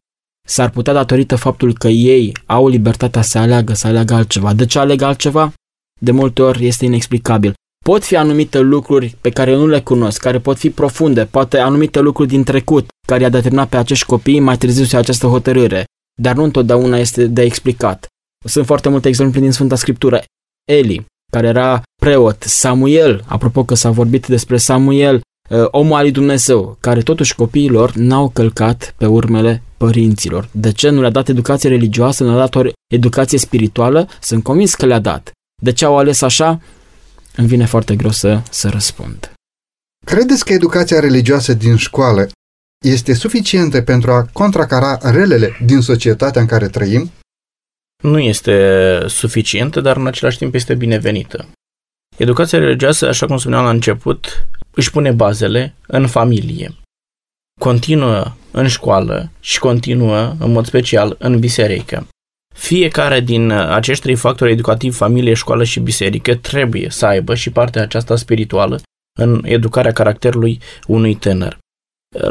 [0.49, 4.53] s-ar putea datorită faptul că ei au libertatea să aleagă, să aleagă altceva.
[4.53, 5.53] De ce aleg altceva?
[6.05, 7.55] De multe ori este inexplicabil.
[7.85, 11.59] Pot fi anumite lucruri pe care eu nu le cunosc, care pot fi profunde, poate
[11.59, 15.27] anumite lucruri din trecut, care i-a determinat pe acești copii mai târziu să ia această
[15.27, 15.85] hotărâre,
[16.21, 18.07] dar nu întotdeauna este de explicat.
[18.45, 20.23] Sunt foarte multe exemple din Sfânta Scriptură.
[20.71, 26.13] Eli, care era preot, Samuel, apropo că s-a vorbit despre Samuel, uh, omul al lui
[26.13, 30.49] Dumnezeu, care totuși copiilor n-au călcat pe urmele părinților.
[30.51, 34.09] De ce nu le-a dat educație religioasă, nu le-a dat o educație spirituală?
[34.21, 35.33] Sunt convins că le-a dat.
[35.63, 36.61] De ce au ales așa?
[37.37, 39.33] Îmi vine foarte greu să, să răspund.
[40.07, 42.29] Credeți că educația religioasă din școală
[42.85, 47.11] este suficientă pentru a contracara relele din societatea în care trăim?
[48.03, 48.55] Nu este
[49.09, 51.49] suficientă, dar în același timp este binevenită.
[52.17, 56.75] Educația religioasă, așa cum spuneam la început, își pune bazele în familie.
[57.61, 62.07] Continuă în școală și continuă, în mod special, în biserică.
[62.53, 67.83] Fiecare din acești trei factori educativi, familie, școală și biserică, trebuie să aibă și partea
[67.83, 68.81] aceasta spirituală
[69.19, 71.59] în educarea caracterului unui tânăr.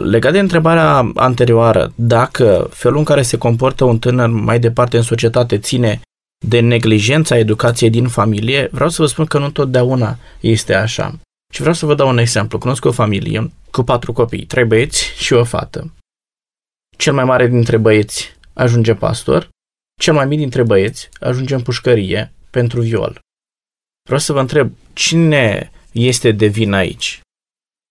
[0.03, 5.03] Legat de întrebarea anterioară, dacă felul în care se comportă un tânăr mai departe în
[5.03, 6.01] societate ține
[6.45, 11.19] de neglijența educației din familie, vreau să vă spun că nu totdeauna este așa.
[11.53, 12.57] Și vreau să vă dau un exemplu.
[12.57, 15.93] Cunosc o familie cu patru copii, trei băieți și o fată.
[16.97, 19.49] Cel mai mare dintre băieți ajunge pastor,
[20.01, 23.19] cel mai mic dintre băieți ajunge în pușcărie pentru viol.
[24.03, 27.19] Vreau să vă întreb, cine este de vină aici?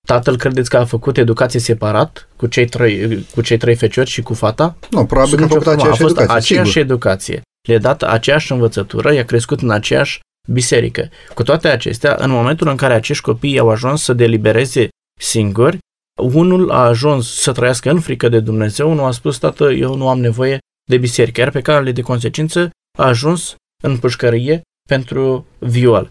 [0.07, 4.23] Tatăl credeți că a făcut educație separat cu cei trei, cu cei trei feciori și
[4.23, 4.77] cu fata?
[4.91, 5.81] Nu, probabil Sub că a nicio făcut formă.
[5.81, 6.85] aceeași a fost educație, aceeași sigur.
[6.91, 7.43] educație.
[7.69, 11.09] Le-a dat aceeași învățătură, i-a crescut în aceeași biserică.
[11.35, 14.89] Cu toate acestea, în momentul în care acești copii au ajuns să delibereze
[15.21, 15.79] singuri,
[16.21, 20.09] unul a ajuns să trăiască în frică de Dumnezeu, unul a spus, tată, eu nu
[20.09, 20.59] am nevoie
[20.91, 26.11] de biserică, iar pe care de consecință a ajuns în pușcărie pentru viol.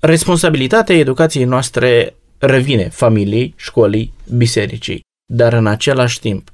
[0.00, 5.00] Responsabilitatea educației noastre revine familiei, școlii, bisericii,
[5.32, 6.50] dar în același timp,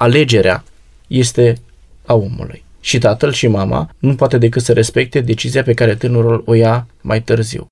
[0.00, 0.64] alegerea
[1.06, 1.60] este
[2.06, 2.64] a omului.
[2.80, 6.86] Și tatăl și mama nu poate decât să respecte decizia pe care tânărul o ia
[7.00, 7.66] mai târziu.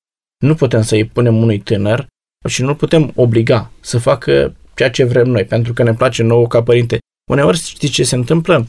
[0.44, 2.06] Nu putem să-i punem unui tânăr
[2.48, 6.46] și nu putem obliga să facă ceea ce vrem noi, pentru că ne place nouă
[6.46, 6.98] ca părinte.
[7.30, 8.66] Uneori știți ce se întâmplă?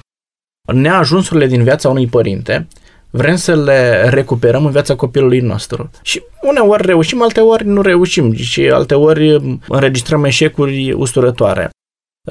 [0.71, 2.67] Neajunsurile din viața unui părinte
[3.09, 5.89] vrem să le recuperăm în viața copilului nostru.
[6.01, 11.69] Și uneori reușim, alteori nu reușim și alteori înregistrăm eșecuri usturătoare.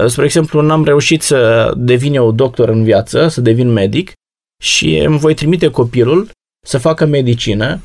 [0.06, 4.12] Spre exemplu, n-am reușit să devin eu doctor în viață, să devin medic
[4.62, 6.30] și îmi voi trimite copilul
[6.66, 7.80] să facă medicină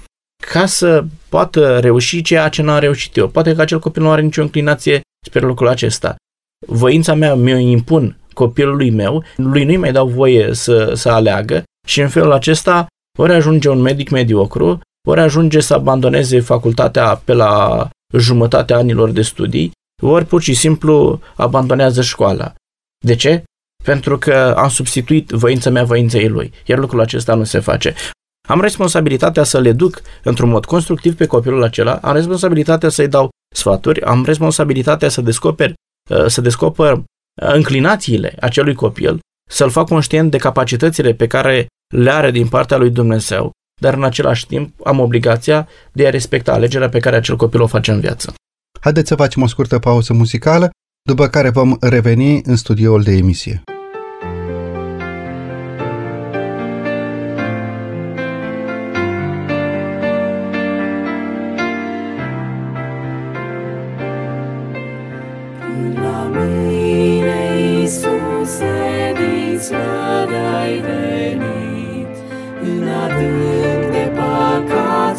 [0.51, 3.27] ca să poată reuși ceea ce n-am reușit eu.
[3.27, 6.15] Poate că acel copil nu are nicio inclinație spre lucrul acesta.
[6.67, 12.01] Voința mea mi-o impun copilului meu, lui nu-i mai dau voie să, să aleagă și
[12.01, 12.87] în felul acesta
[13.19, 19.21] ori ajunge un medic mediocru, ori ajunge să abandoneze facultatea pe la jumătatea anilor de
[19.21, 19.71] studii,
[20.03, 22.53] ori pur și simplu abandonează școala.
[23.05, 23.43] De ce?
[23.83, 27.93] Pentru că am substituit voința mea voinței lui, iar lucrul acesta nu se face.
[28.47, 33.29] Am responsabilitatea să le duc într-un mod constructiv pe copilul acela, am responsabilitatea să-i dau
[33.55, 35.73] sfaturi, am responsabilitatea să descoper,
[36.09, 37.03] uh, să descoper uh,
[37.41, 39.19] înclinațiile acelui copil,
[39.49, 44.03] să-l fac conștient de capacitățile pe care le are din partea lui Dumnezeu, dar în
[44.03, 47.99] același timp am obligația de a respecta alegerea pe care acel copil o face în
[47.99, 48.33] viață.
[48.81, 50.69] Haideți să facem o scurtă pauză muzicală,
[51.09, 53.63] după care vom reveni în studioul de emisie.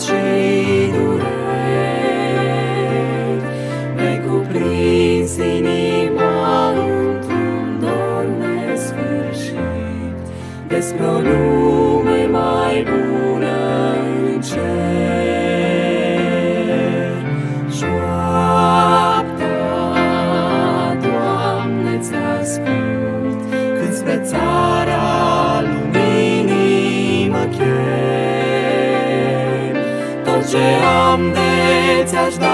[0.08, 2.08] Și dureri.
[3.94, 10.16] Mi-ai cuprins inima într-un dor nesfârșit,
[10.68, 11.87] Despre o lume
[32.08, 32.47] ți-aș da,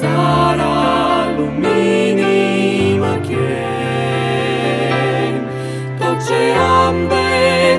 [0.00, 0.74] țara
[1.36, 5.36] luminii mă chem.
[5.98, 6.40] Tot ce
[6.86, 7.26] am de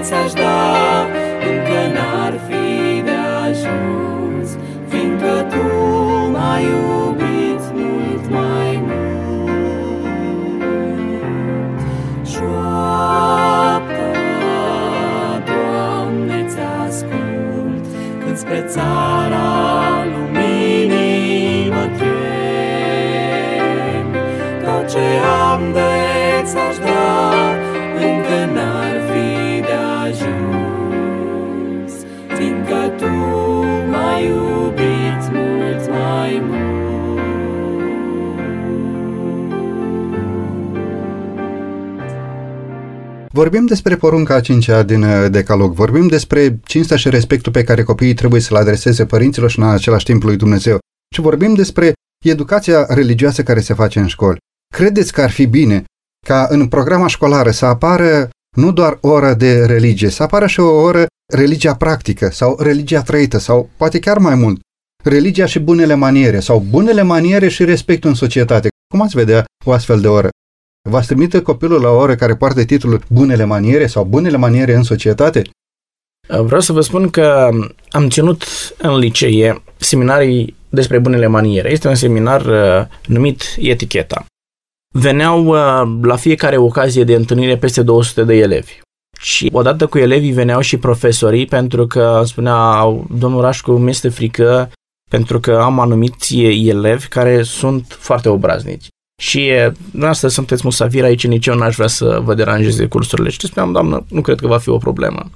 [0.01, 1.05] ți-aș da,
[1.49, 2.65] încă n-ar fi
[3.07, 4.49] de ajuns,
[4.87, 5.63] Fiindcă Tu
[6.31, 9.07] m-ai iubit mult mai mult.
[12.31, 14.09] Șoapta,
[15.45, 16.57] Doamne, ți
[16.87, 17.85] ascult,
[18.23, 19.45] Când spre țara
[20.05, 20.26] luminii
[24.97, 25.19] ce
[25.51, 25.91] am de
[26.43, 27.31] ți-aș da,
[27.93, 31.93] încă n-ar fi de ajuns,
[32.37, 33.13] Fiindcă Tu
[33.91, 36.65] m-ai iubit mult mai mult.
[43.31, 47.83] Vorbim despre porunca a cincea din uh, Decalog, vorbim despre cinstea și respectul pe care
[47.83, 50.77] copiii trebuie să-l adreseze părinților și în același timp lui Dumnezeu.
[51.15, 51.93] Și vorbim despre
[52.25, 54.37] educația religioasă care se face în școli.
[54.75, 55.83] Credeți că ar fi bine
[56.27, 60.59] ca în programa școlară să apară nu doar o oră de religie, să apară și
[60.59, 64.59] o oră religia practică sau religia trăită sau poate chiar mai mult,
[65.03, 68.67] religia și bunele maniere sau bunele maniere și respectul în societate.
[68.87, 70.29] Cum ați vedea o astfel de oră?
[70.89, 74.83] V-ați trimite copilul la o oră care poartă titlul Bunele maniere sau Bunele maniere în
[74.83, 75.41] societate?
[76.27, 77.49] Vreau să vă spun că
[77.89, 78.43] am ținut
[78.77, 81.71] în licee seminarii despre bunele maniere.
[81.71, 84.25] Este un seminar uh, numit Eticheta.
[84.93, 88.79] Veneau uh, la fiecare ocazie de întâlnire peste 200 de elevi.
[89.19, 94.71] Și odată cu elevii veneau și profesorii pentru că spunea domnul Rașcu, mi este frică
[95.09, 98.87] pentru că am anumiți elevi care sunt foarte obraznici.
[99.21, 99.51] Și
[99.91, 103.29] noastră sunteți musafir aici, nici eu n-aș vrea să vă deranjeze cursurile.
[103.29, 105.29] Și spuneam, doamnă, nu cred că va fi o problemă.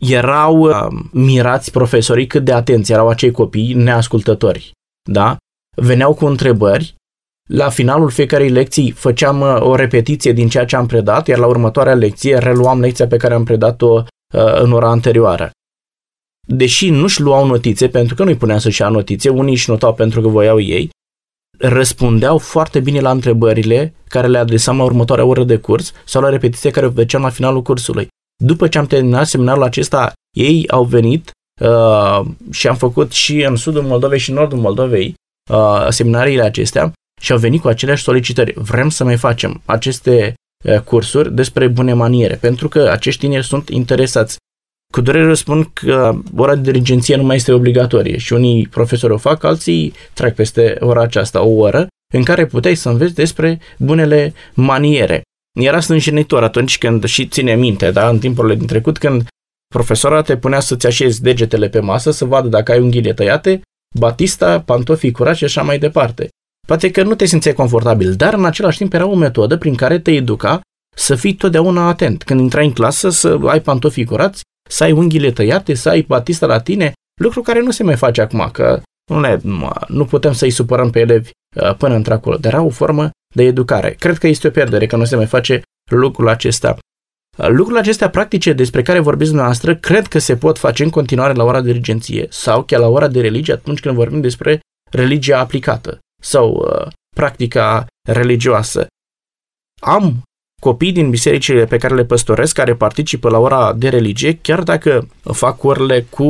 [0.00, 4.72] Erau uh, mirați profesorii cât de atenți erau acei copii neascultători.
[5.10, 5.36] Da?
[5.76, 6.94] Veneau cu întrebări
[7.48, 11.46] la finalul fiecarei lecții făceam uh, o repetiție din ceea ce am predat, iar la
[11.46, 15.50] următoarea lecție reluam lecția pe care am predat-o uh, în ora anterioară.
[16.46, 20.20] Deși nu-și luau notițe, pentru că nu-i puneam să-și ia notițe, unii își notau pentru
[20.20, 20.90] că voiau ei,
[21.58, 26.28] răspundeau foarte bine la întrebările care le adresam la următoarea oră de curs sau la
[26.28, 28.08] repetiție care o făceam la finalul cursului.
[28.42, 31.30] După ce am terminat seminarul acesta, ei au venit
[31.60, 32.20] uh,
[32.50, 35.14] și am făcut și în sudul Moldovei și în nordul Moldovei
[35.50, 36.92] uh, seminariile acestea
[37.24, 38.52] și au venit cu aceleași solicitări.
[38.56, 40.34] Vrem să mai facem aceste
[40.84, 44.36] cursuri despre bune maniere, pentru că acești tineri sunt interesați.
[44.92, 49.16] Cu durere răspund că ora de dirigenție nu mai este obligatorie și unii profesori o
[49.16, 54.32] fac, alții trec peste ora aceasta, o oră, în care puteai să înveți despre bunele
[54.54, 55.22] maniere.
[55.60, 59.26] Era stânjenitor atunci când, și ține minte, da, în timpurile din trecut, când
[59.74, 63.60] profesora te punea să-ți așezi degetele pe masă, să vadă dacă ai unghiile tăiate,
[63.98, 66.28] batista, pantofii curați și așa mai departe.
[66.66, 69.98] Poate că nu te simțeai confortabil, dar în același timp era o metodă prin care
[69.98, 70.60] te educa
[70.96, 72.22] să fii totdeauna atent.
[72.22, 76.46] Când intrai în clasă, să ai pantofii curați, să ai unghiile tăiate, să ai batista
[76.46, 79.38] la tine, lucru care nu se mai face acum, că nu, ne,
[79.88, 83.90] nu putem să-i supărăm pe elevi uh, până într-acolo, dar era o formă de educare.
[83.98, 86.76] Cred că este o pierdere că nu se mai face lucrul acesta.
[87.38, 91.32] Uh, lucrurile acestea practice despre care vorbiți dumneavoastră, cred că se pot face în continuare
[91.32, 94.60] la ora de dirigenție sau chiar la ora de religie atunci când vorbim despre
[94.90, 98.86] religia aplicată sau uh, practica religioasă.
[99.82, 100.22] Am
[100.60, 105.08] copii din bisericile pe care le păstoresc care participă la ora de religie, chiar dacă
[105.22, 106.26] fac orele cu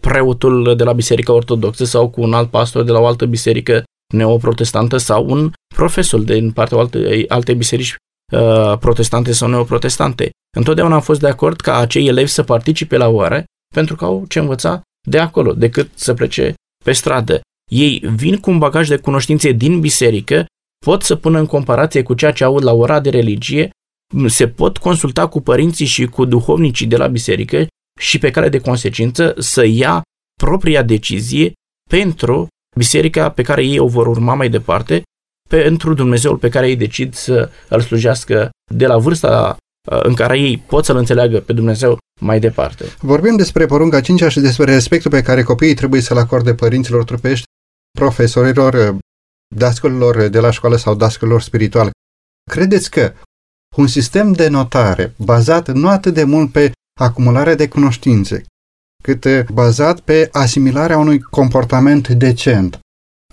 [0.00, 3.82] preotul de la Biserica Ortodoxă sau cu un alt pastor de la o altă biserică
[4.14, 7.96] neoprotestantă sau un profesor din partea alte, alte biserici
[8.32, 10.30] uh, protestante sau neoprotestante.
[10.56, 14.24] Întotdeauna am fost de acord ca acei elevi să participe la ore pentru că au
[14.28, 17.40] ce învăța de acolo, decât să plece pe stradă.
[17.70, 20.46] Ei vin cu un bagaj de cunoștințe din biserică,
[20.86, 23.70] pot să pună în comparație cu ceea ce aud la ora de religie,
[24.26, 27.66] se pot consulta cu părinții și cu duhovnicii de la biserică
[28.00, 30.02] și pe care de consecință să ia
[30.42, 31.52] propria decizie
[31.90, 32.46] pentru
[32.76, 35.02] biserica pe care ei o vor urma mai departe,
[35.48, 39.56] pentru Dumnezeul pe care ei decid să îl slujească de la vârsta
[39.90, 42.84] uh, în care ei pot să-L înțeleagă pe Dumnezeu mai departe.
[42.98, 47.44] Vorbim despre porunca 5 și despre respectul pe care copiii trebuie să-l acorde părinților trupești
[47.98, 48.98] profesorilor,
[49.56, 51.90] dascălilor de la școală sau dascălilor spiritual.
[52.50, 53.14] Credeți că
[53.76, 58.44] un sistem de notare bazat nu atât de mult pe acumularea de cunoștințe,
[59.02, 62.78] cât bazat pe asimilarea unui comportament decent,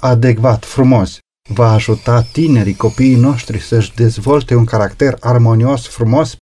[0.02, 6.36] adecvat, frumos, va ajuta tinerii copiii noștri să-și dezvolte un caracter armonios, frumos?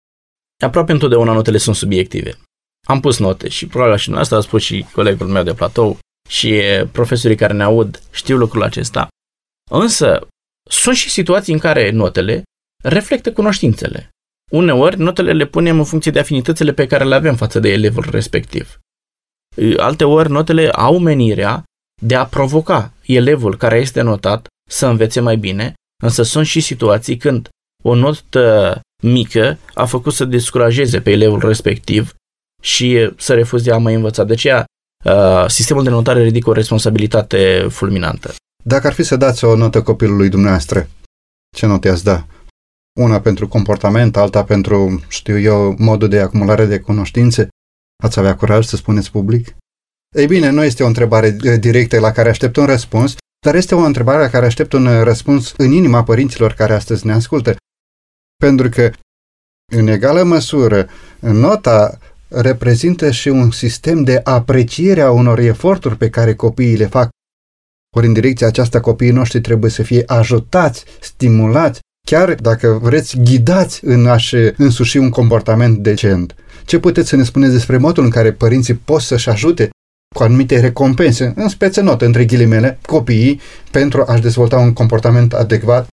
[0.63, 2.39] Aproape întotdeauna notele sunt subiective.
[2.87, 5.99] Am pus note și probabil și asta a spus și colegul meu de platou
[6.29, 6.63] și
[6.93, 9.09] profesorii care ne aud știu lucrul acesta.
[9.71, 10.27] Însă,
[10.71, 12.43] sunt și situații în care notele
[12.85, 14.09] reflectă cunoștințele.
[14.51, 18.07] Uneori, notele le punem în funcție de afinitățile pe care le avem față de elevul
[18.11, 18.79] respectiv.
[19.77, 21.65] Alte ori, notele au menirea
[22.03, 27.17] de a provoca elevul care este notat să învețe mai bine, însă sunt și situații
[27.17, 27.49] când
[27.83, 32.15] o notă mică a făcut să descurajeze pe elevul respectiv
[32.63, 34.25] și să refuze a mai învăța.
[34.25, 34.74] De aceea, Uh,
[35.47, 38.35] sistemul de notare ridică o responsabilitate fulminantă.
[38.65, 40.89] Dacă ar fi să dați o notă copilului dumneavoastră,
[41.57, 42.27] ce note ați da?
[43.01, 47.49] Una pentru comportament, alta pentru, știu eu, modul de acumulare de cunoștințe?
[48.03, 49.57] Ați avea curaj să spuneți public?
[50.17, 53.15] Ei bine, nu este o întrebare uh, directă la care aștept un răspuns,
[53.47, 57.07] dar este o întrebare la care aștept un uh, răspuns în inima părinților care astăzi
[57.07, 57.57] ne ascultă.
[58.37, 58.91] Pentru că,
[59.73, 60.89] în egală măsură,
[61.21, 61.99] nota
[62.37, 67.09] reprezintă și un sistem de apreciere a unor eforturi pe care copiii le fac.
[67.97, 73.85] Ori în direcția aceasta copiii noștri trebuie să fie ajutați, stimulați, chiar dacă vreți ghidați
[73.85, 76.35] în a-și însuși un comportament decent.
[76.65, 79.71] Ce puteți să ne spuneți despre modul în care părinții pot să-și ajute
[80.15, 85.87] cu anumite recompense, în speță notă, între ghilimele, copiii, pentru a-și dezvolta un comportament adecvat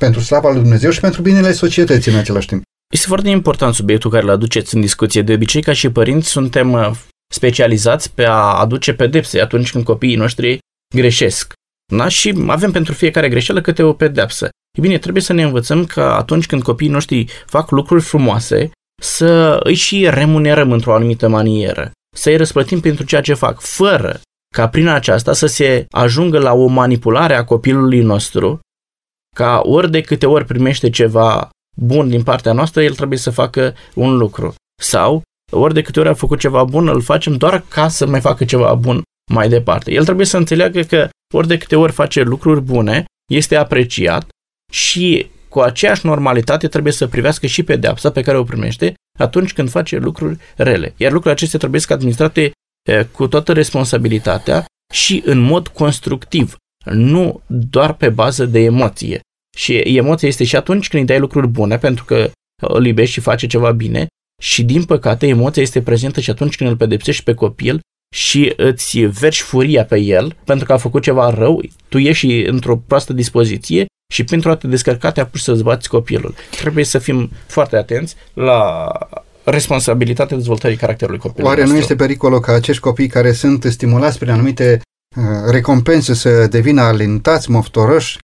[0.00, 2.62] pentru slava lui Dumnezeu și pentru binele societății în același timp.
[2.92, 5.22] Este foarte important subiectul care îl aduceți în discuție.
[5.22, 6.90] De obicei, ca și părinți, suntem uh,
[7.32, 10.58] specializați pe a aduce pedepse atunci când copiii noștri
[10.94, 11.52] greșesc.
[11.92, 12.08] Da?
[12.08, 14.48] Și avem pentru fiecare greșeală câte o pedepsă.
[14.78, 18.70] E bine, trebuie să ne învățăm că atunci când copiii noștri fac lucruri frumoase,
[19.02, 24.20] să îi și remunerăm într-o anumită manieră, să îi răsplătim pentru ceea ce fac, fără
[24.54, 28.60] ca prin aceasta să se ajungă la o manipulare a copilului nostru,
[29.36, 33.74] ca ori de câte ori primește ceva bun din partea noastră, el trebuie să facă
[33.94, 34.54] un lucru.
[34.82, 35.22] Sau,
[35.52, 38.44] ori de câte ori a făcut ceva bun, îl facem doar ca să mai facă
[38.44, 39.02] ceva bun
[39.32, 39.92] mai departe.
[39.92, 44.28] El trebuie să înțeleagă că ori de câte ori face lucruri bune, este apreciat
[44.72, 49.70] și cu aceeași normalitate trebuie să privească și pedeapsa pe care o primește atunci când
[49.70, 50.94] face lucruri rele.
[50.96, 52.52] Iar lucrurile acestea trebuie să administrate
[53.12, 54.64] cu toată responsabilitatea
[54.94, 59.20] și în mod constructiv, nu doar pe bază de emoție.
[59.56, 62.30] Și emoția este și atunci când îi dai lucruri bune, pentru că
[62.62, 64.06] îl iubești și face ceva bine,
[64.42, 67.80] și din păcate emoția este prezentă și atunci când îl pedepsești pe copil
[68.14, 72.76] și îți vergi furia pe el pentru că a făcut ceva rău, tu ieși într-o
[72.76, 76.34] proastă dispoziție și pentru a te descărca te apuci să-ți bați copilul.
[76.50, 78.88] Trebuie să fim foarte atenți la
[79.44, 81.76] responsabilitatea dezvoltării caracterului copilului Oare nostru.
[81.76, 84.80] nu este pericolul ca acești copii care sunt stimulați prin anumite
[85.16, 88.18] uh, recompense să devină alintați, moftoroși?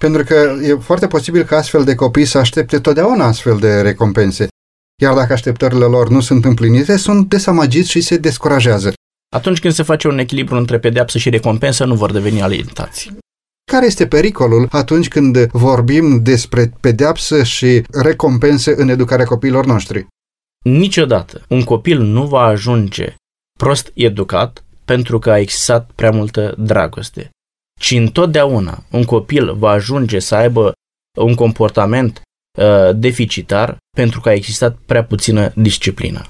[0.00, 4.48] Pentru că e foarte posibil ca astfel de copii să aștepte totdeauna astfel de recompense.
[5.02, 8.92] Iar dacă așteptările lor nu sunt împlinite, sunt desamăgiți și se descurajează.
[9.34, 13.12] Atunci când se face un echilibru între pedeapsă și recompensă, nu vor deveni alintați.
[13.70, 20.06] Care este pericolul atunci când vorbim despre pedeapsă și recompense în educarea copiilor noștri?
[20.64, 23.14] Niciodată un copil nu va ajunge
[23.58, 27.30] prost educat pentru că a existat prea multă dragoste,
[27.80, 30.72] ci întotdeauna un copil va ajunge să aibă
[31.18, 32.20] un comportament
[32.58, 36.22] uh, deficitar pentru că a existat prea puțină disciplină.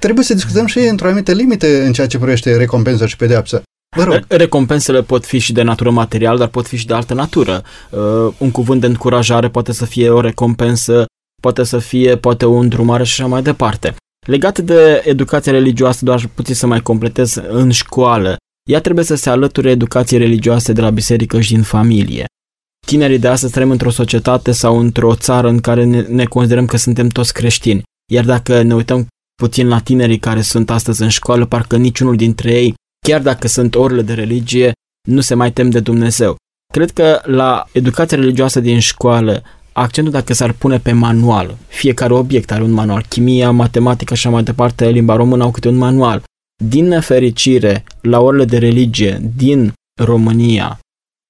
[0.00, 3.62] Trebuie să discutăm și într-o anumită limite în ceea ce privește recompensa și pedeapsa.
[3.96, 4.24] Vă rog.
[4.28, 7.62] Recompensele pot fi și de natură materială, dar pot fi și de altă natură.
[7.90, 11.06] Uh, un cuvânt de încurajare poate să fie o recompensă,
[11.42, 13.94] poate să fie poate o îndrumare și așa mai departe.
[14.26, 18.36] Legat de educația religioasă, doar puțin să mai completez, în școală,
[18.68, 22.24] ea trebuie să se alăture educației religioase de la biserică și din familie.
[22.86, 26.76] Tinerii de astăzi trăim într-o societate sau într-o țară în care ne, ne considerăm că
[26.76, 27.82] suntem toți creștini.
[28.12, 29.06] Iar dacă ne uităm
[29.42, 32.74] puțin la tinerii care sunt astăzi în școală, parcă niciunul dintre ei,
[33.06, 34.72] chiar dacă sunt orele de religie,
[35.08, 36.36] nu se mai tem de Dumnezeu.
[36.72, 39.42] Cred că la educația religioasă din școală,
[39.72, 44.34] accentul dacă s-ar pune pe manual, fiecare obiect are un manual, chimia, matematică și așa
[44.34, 46.22] mai departe, limba română au câte un manual.
[46.64, 50.78] Din nefericire, la orele de religie din România,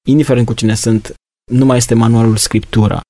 [0.07, 1.15] indiferent cu cine sunt,
[1.53, 3.01] nu mai este manualul Scriptura.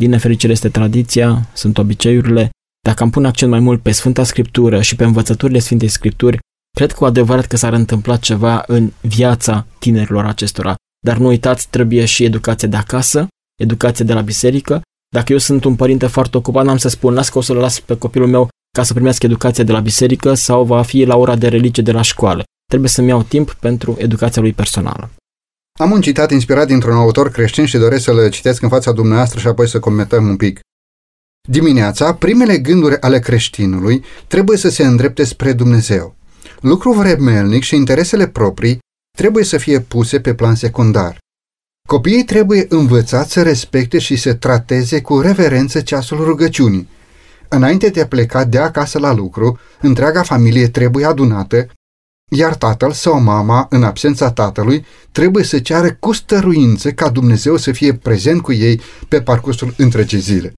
[0.00, 2.50] Din nefericire este tradiția, sunt obiceiurile.
[2.86, 6.38] Dacă am pune accent mai mult pe Sfânta Scriptură și pe învățăturile Sfintei Scripturi,
[6.76, 10.74] cred cu adevărat că s-ar întâmpla ceva în viața tinerilor acestora.
[11.06, 13.26] Dar nu uitați, trebuie și educație de acasă,
[13.60, 14.82] educație de la biserică.
[15.14, 17.80] Dacă eu sunt un părinte foarte ocupat, n-am să spun, las că o să-l las
[17.80, 21.36] pe copilul meu ca să primească educație de la biserică sau va fi la ora
[21.36, 22.44] de religie de la școală.
[22.66, 25.10] Trebuie să-mi iau timp pentru educația lui personală.
[25.78, 29.46] Am un citat inspirat dintr-un autor creștin și doresc să-l citesc în fața dumneavoastră și
[29.46, 30.60] apoi să comentăm un pic.
[31.48, 36.16] Dimineața, primele gânduri ale creștinului trebuie să se îndrepte spre Dumnezeu.
[36.60, 38.78] Lucru vremelnic și interesele proprii
[39.16, 41.18] trebuie să fie puse pe plan secundar.
[41.88, 46.88] Copiii trebuie învățați să respecte și să trateze cu reverență ceasul rugăciunii.
[47.48, 51.66] Înainte de a pleca de acasă la lucru, întreaga familie trebuie adunată,
[52.30, 57.72] iar tatăl sau mama, în absența tatălui, trebuie să ceară cu stăruință ca Dumnezeu să
[57.72, 60.52] fie prezent cu ei pe parcursul întregii zile.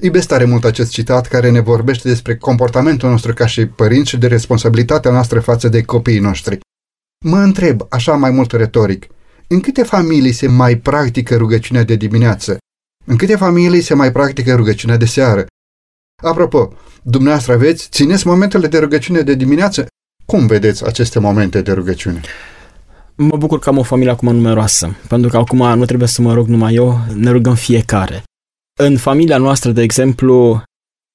[0.00, 4.16] Iubesc tare mult acest citat care ne vorbește despre comportamentul nostru ca și părinți și
[4.16, 6.58] de responsabilitatea noastră față de copiii noștri.
[7.24, 9.06] Mă întreb, așa mai mult retoric,
[9.48, 12.58] în câte familii se mai practică rugăciunea de dimineață?
[13.04, 15.46] În câte familii se mai practică rugăciunea de seară?
[16.22, 19.86] Apropo, dumneavoastră aveți, țineți momentele de rugăciune de dimineață?
[20.26, 22.20] Cum vedeți aceste momente de rugăciune?
[23.14, 26.34] Mă bucur că am o familie acum numeroasă, pentru că acum nu trebuie să mă
[26.34, 28.22] rog numai eu, ne rugăm fiecare.
[28.78, 30.62] În familia noastră, de exemplu,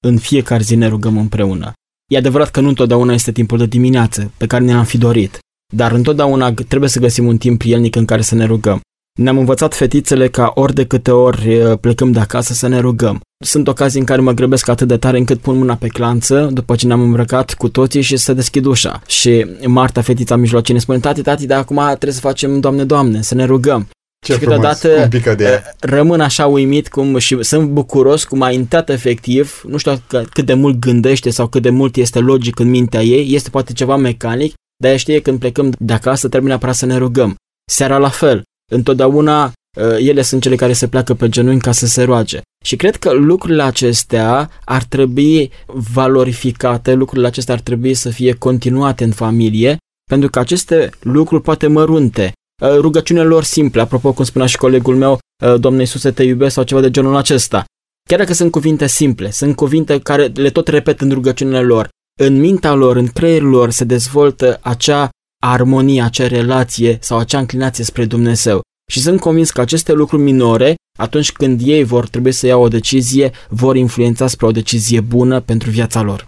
[0.03, 1.73] în fiecare zi ne rugăm împreună.
[2.11, 5.39] E adevărat că nu întotdeauna este timpul de dimineață pe care ne-am fi dorit,
[5.73, 8.81] dar întotdeauna trebuie să găsim un timp prielnic în care să ne rugăm.
[9.19, 13.19] Ne-am învățat fetițele ca ori de câte ori plecăm de acasă să ne rugăm.
[13.45, 16.75] Sunt ocazii în care mă grăbesc atât de tare încât pun mâna pe clanță după
[16.75, 19.01] ce ne-am îmbrăcat cu toții și să deschid ușa.
[19.07, 23.21] Și Marta, fetița mijlocie, ne spune, tati, tati, dar acum trebuie să facem Doamne, Doamne,
[23.21, 23.87] să ne rugăm.
[24.25, 25.63] Ce și frumos, câteodată un pic de ea.
[25.65, 30.23] uh, rămân așa uimit cum și sunt bucuros cum a intrat efectiv, nu știu că-
[30.33, 33.73] cât de mult gândește sau cât de mult este logic în mintea ei, este poate
[33.73, 34.53] ceva mecanic,
[34.83, 37.35] dar ea știe când plecăm de acasă trebuie neapărat să ne rugăm.
[37.71, 41.87] Seara la fel, întotdeauna uh, ele sunt cele care se pleacă pe genunchi ca să
[41.87, 42.41] se roage.
[42.63, 45.51] Și cred că lucrurile acestea ar trebui
[45.93, 49.77] valorificate, lucrurile acestea ar trebui să fie continuate în familie,
[50.09, 52.31] pentru că aceste lucruri poate mărunte,
[52.63, 56.53] uh, rugăciunile lor simple, apropo cum spunea și colegul meu, uh, Doamne Iisuse te iubesc
[56.53, 57.63] sau ceva de genul acesta.
[58.09, 62.39] Chiar dacă sunt cuvinte simple, sunt cuvinte care le tot repet în rugăciunile lor, în
[62.39, 65.09] mintea lor, în creierul lor se dezvoltă acea
[65.41, 68.61] armonie, acea relație sau acea înclinație spre Dumnezeu.
[68.91, 72.67] Și sunt convins că aceste lucruri minore, atunci când ei vor trebui să iau o
[72.67, 76.27] decizie, vor influența spre o decizie bună pentru viața lor.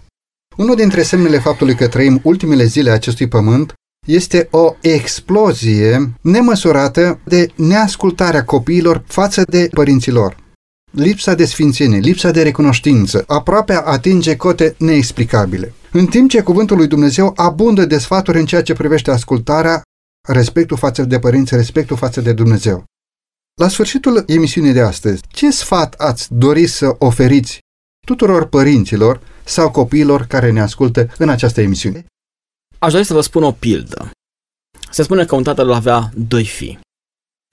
[0.56, 3.72] Unul dintre semnele faptului că trăim ultimele zile a acestui pământ
[4.06, 10.36] este o explozie nemăsurată de neascultarea copiilor față de părinților.
[10.90, 15.72] Lipsa de sfințenie, lipsa de recunoștință, aproape atinge cote neexplicabile.
[15.96, 19.82] În timp ce cuvântul lui Dumnezeu abundă de sfaturi în ceea ce privește ascultarea,
[20.28, 22.84] respectul față de părinți, respectul față de Dumnezeu.
[23.60, 27.58] La sfârșitul emisiunii de astăzi, ce sfat ați dori să oferiți
[28.06, 32.06] tuturor părinților sau copiilor care ne ascultă în această emisiune?
[32.78, 34.10] Aș dori să vă spun o pildă.
[34.90, 36.78] Se spune că un tată avea doi fii.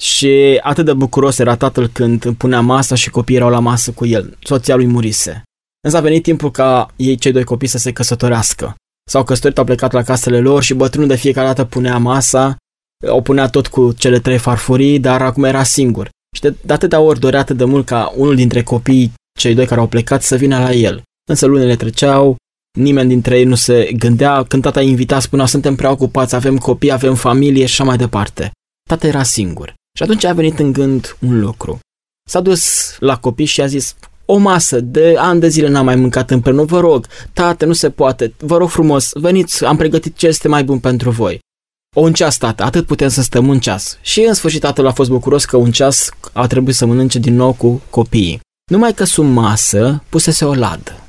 [0.03, 4.05] Și atât de bucuros era tatăl când punea masa și copiii erau la masă cu
[4.05, 4.37] el.
[4.43, 5.43] Soția lui murise.
[5.81, 8.75] Însă a venit timpul ca ei, cei doi copii, să se căsătorească.
[9.09, 12.55] S-au căsătorit, au plecat la casele lor și bătrânul de fiecare dată punea masa,
[13.07, 16.09] o punea tot cu cele trei farfurii, dar acum era singur.
[16.35, 19.65] Și de, de atâtea ori dorea atât de mult ca unul dintre copiii, cei doi
[19.65, 21.01] care au plecat, să vină la el.
[21.29, 22.35] Însă lunele treceau,
[22.77, 26.91] nimeni dintre ei nu se gândea, când tata invita, spunea, suntem prea ocupați, avem copii,
[26.91, 28.51] avem familie și așa mai departe.
[28.89, 29.73] Tata era singur.
[29.97, 31.79] Și atunci a venit în gând un lucru.
[32.29, 33.95] S-a dus la copii și a zis,
[34.31, 37.89] o masă, de ani de zile n-am mai mâncat împreună, vă rog, tate, nu se
[37.89, 41.39] poate, vă rog frumos, veniți, am pregătit ce este mai bun pentru voi.
[41.95, 43.97] O un ceas, tată, atât putem să stăm un ceas.
[44.01, 47.35] Și în sfârșit tatăl a fost bucuros că un ceas a trebuit să mănânce din
[47.35, 48.39] nou cu copiii.
[48.71, 51.05] Numai că sub masă pusese o ladă.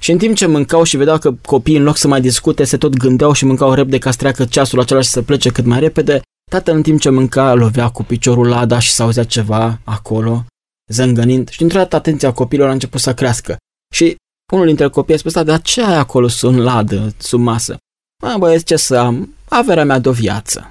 [0.00, 2.76] Și în timp ce mâncau și vedeau că copiii în loc să mai discute se
[2.76, 5.80] tot gândeau și mâncau repede ca să treacă ceasul acela și să plece cât mai
[5.80, 6.20] repede,
[6.50, 10.44] tatăl în timp ce mânca lovea cu piciorul lada și s-auzea ceva acolo,
[10.92, 13.56] zângănind și dintr-o dată atenția copiilor a început să crească.
[13.94, 14.16] Și
[14.52, 17.76] unul dintre copii a spus, "Da, dar ce ai acolo sub ladă, sub masă?
[18.22, 19.34] Mă, băieți, ce să am?
[19.48, 20.70] Averea mea de o viață.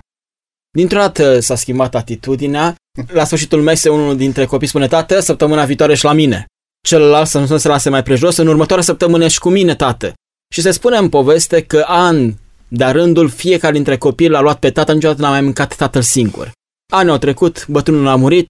[0.78, 2.76] Dintr-o dată s-a schimbat atitudinea.
[3.08, 6.46] La sfârșitul mesei, unul dintre copii spune, tată, săptămâna viitoare și la mine.
[6.88, 10.14] Celălalt să nu se lase mai prejos, în următoarea săptămână și cu mine, tată.
[10.54, 12.34] Și se spune în poveste că an
[12.68, 16.52] de rândul fiecare dintre copii l-a luat pe tată, niciodată n-a mai mâncat tatăl singur.
[16.94, 18.48] Anii au trecut, bătrânul a murit,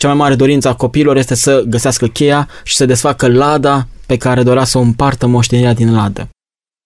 [0.00, 4.16] cea mai mare dorință a copiilor este să găsească cheia și să desfacă lada pe
[4.16, 6.28] care dorea să o împartă moștenirea din ladă.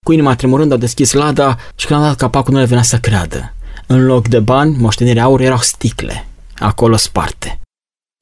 [0.07, 2.99] Cu inima tremurând au deschis lada și când a dat capacul nu le venea să
[2.99, 3.55] creadă.
[3.87, 6.27] În loc de bani, moștenirea aur erau sticle,
[6.59, 7.61] acolo sparte.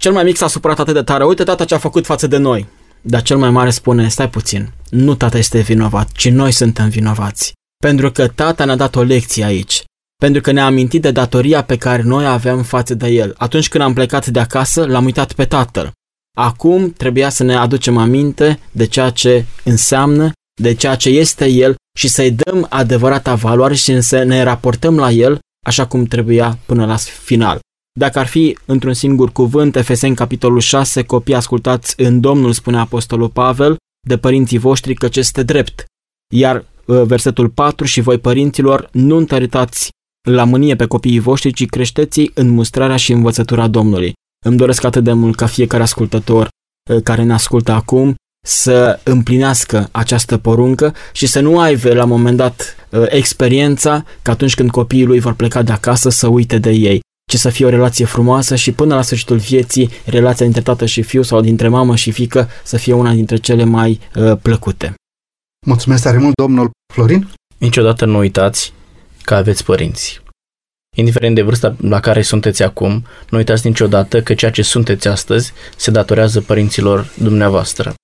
[0.03, 2.36] Cel mai mic s-a supărat atât de tare, uite tata ce a făcut față de
[2.36, 2.66] noi.
[3.01, 7.53] Dar cel mai mare spune, stai puțin, nu tata este vinovat, ci noi suntem vinovați.
[7.76, 9.82] Pentru că tata ne-a dat o lecție aici.
[10.22, 13.34] Pentru că ne-a amintit de datoria pe care noi aveam față de el.
[13.38, 15.92] Atunci când am plecat de acasă, l-am uitat pe tatăl.
[16.36, 21.74] Acum trebuia să ne aducem aminte de ceea ce înseamnă, de ceea ce este el
[21.98, 26.86] și să-i dăm adevărata valoare și să ne raportăm la el așa cum trebuia până
[26.86, 27.58] la final.
[27.98, 33.28] Dacă ar fi într-un singur cuvânt, Efeseni capitolul 6, copii ascultați în Domnul, spune Apostolul
[33.28, 33.76] Pavel,
[34.08, 35.84] de părinții voștri căci este drept.
[36.34, 39.90] Iar uh, versetul 4, și voi părinților, nu întăritați
[40.30, 44.12] la mânie pe copiii voștri, ci creșteți în mustrarea și învățătura Domnului.
[44.44, 46.48] Îmi doresc atât de mult ca fiecare ascultător
[46.90, 48.14] uh, care ne ascultă acum
[48.46, 54.30] să împlinească această poruncă și să nu aibă la un moment dat uh, experiența că
[54.30, 57.00] atunci când copiii lui vor pleca de acasă să uite de ei,
[57.30, 61.02] ci să fie o relație frumoasă și până la sfârșitul vieții relația dintre tată și
[61.02, 64.94] fiu sau dintre mamă și fică să fie una dintre cele mai uh, plăcute.
[65.66, 67.28] Mulțumesc tare mult, domnul Florin.
[67.58, 68.72] Niciodată nu uitați
[69.24, 70.20] că aveți părinți.
[70.96, 75.52] Indiferent de vârsta la care sunteți acum, nu uitați niciodată că ceea ce sunteți astăzi
[75.76, 77.94] se datorează părinților dumneavoastră.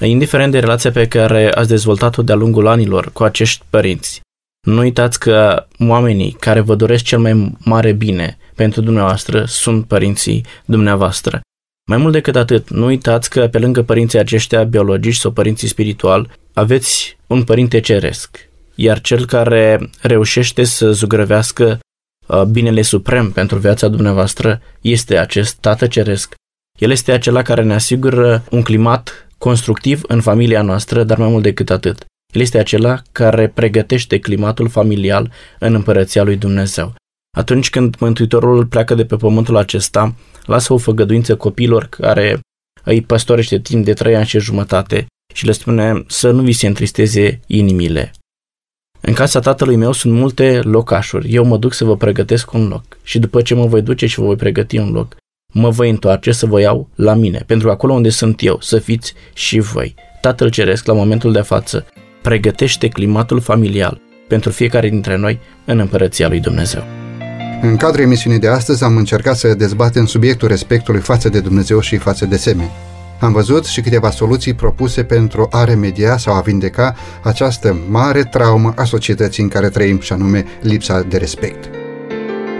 [0.00, 4.20] Indiferent de relația pe care ați dezvoltat-o de-a lungul anilor cu acești părinți,
[4.66, 10.44] nu uitați că oamenii care vă doresc cel mai mare bine pentru dumneavoastră sunt părinții
[10.64, 11.40] dumneavoastră.
[11.88, 16.36] Mai mult decât atât, nu uitați că pe lângă părinții aceștia biologici sau părinții spiritual,
[16.52, 18.49] aveți un părinte ceresc,
[18.80, 21.78] iar cel care reușește să zugrăvească
[22.26, 26.34] uh, binele suprem pentru viața dumneavoastră este acest Tată Ceresc.
[26.78, 31.42] El este acela care ne asigură un climat constructiv în familia noastră, dar mai mult
[31.42, 32.04] decât atât.
[32.34, 36.94] El este acela care pregătește climatul familial în împărăția lui Dumnezeu.
[37.36, 40.14] Atunci când Mântuitorul pleacă de pe pământul acesta,
[40.44, 42.40] lasă o făgăduință copiilor care
[42.84, 46.66] îi păstorește timp de trei ani și jumătate și le spune să nu vi se
[46.66, 48.12] întristeze inimile.
[49.00, 51.34] În casa tatălui meu sunt multe locașuri.
[51.34, 54.18] Eu mă duc să vă pregătesc un loc și după ce mă voi duce și
[54.18, 55.16] vă voi pregăti un loc,
[55.52, 59.14] mă voi întoarce să vă iau la mine, pentru acolo unde sunt eu, să fiți
[59.32, 59.94] și voi.
[60.20, 61.86] Tatăl Ceresc, la momentul de față,
[62.22, 66.82] pregătește climatul familial pentru fiecare dintre noi în împărăția lui Dumnezeu.
[67.62, 71.96] În cadrul emisiunii de astăzi am încercat să dezbatem subiectul respectului față de Dumnezeu și
[71.96, 72.70] față de semeni.
[73.20, 78.72] Am văzut și câteva soluții propuse pentru a remedia sau a vindeca această mare traumă
[78.76, 81.70] a societății în care trăim, și anume lipsa de respect.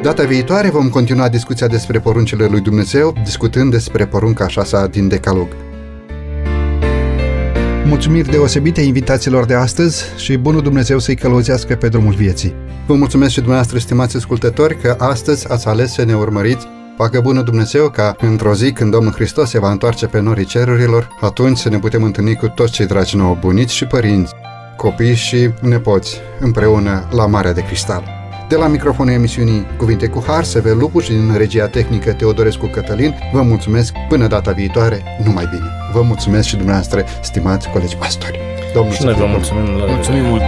[0.03, 5.49] Data viitoare vom continua discuția despre poruncile lui Dumnezeu, discutând despre porunca șasea din Decalog.
[7.85, 12.55] Mulțumiri deosebite invitațiilor de astăzi și bunul Dumnezeu să-i călăuzească pe drumul vieții.
[12.87, 16.67] Vă mulțumesc și dumneavoastră, stimați ascultători, că astăzi ați ales să ne urmăriți
[17.01, 21.09] Facă bună Dumnezeu ca într-o zi când Domnul Hristos se va întoarce pe norii cerurilor,
[21.21, 24.33] atunci să ne putem întâlni cu toți cei dragi nouă bunici și părinți,
[24.77, 28.05] copii și nepoți, împreună la Marea de Cristal.
[28.49, 33.15] De la microfonul emisiunii Cuvinte cu Har, Sever Lupuș și din regia tehnică Teodorescu Cătălin,
[33.33, 35.71] vă mulțumesc până data viitoare, numai bine.
[35.93, 38.39] Vă mulțumesc și dumneavoastră, stimați colegi pastori.
[38.75, 39.65] Domnul și noi vă mulțumim.
[39.89, 40.43] Mulțumim mult!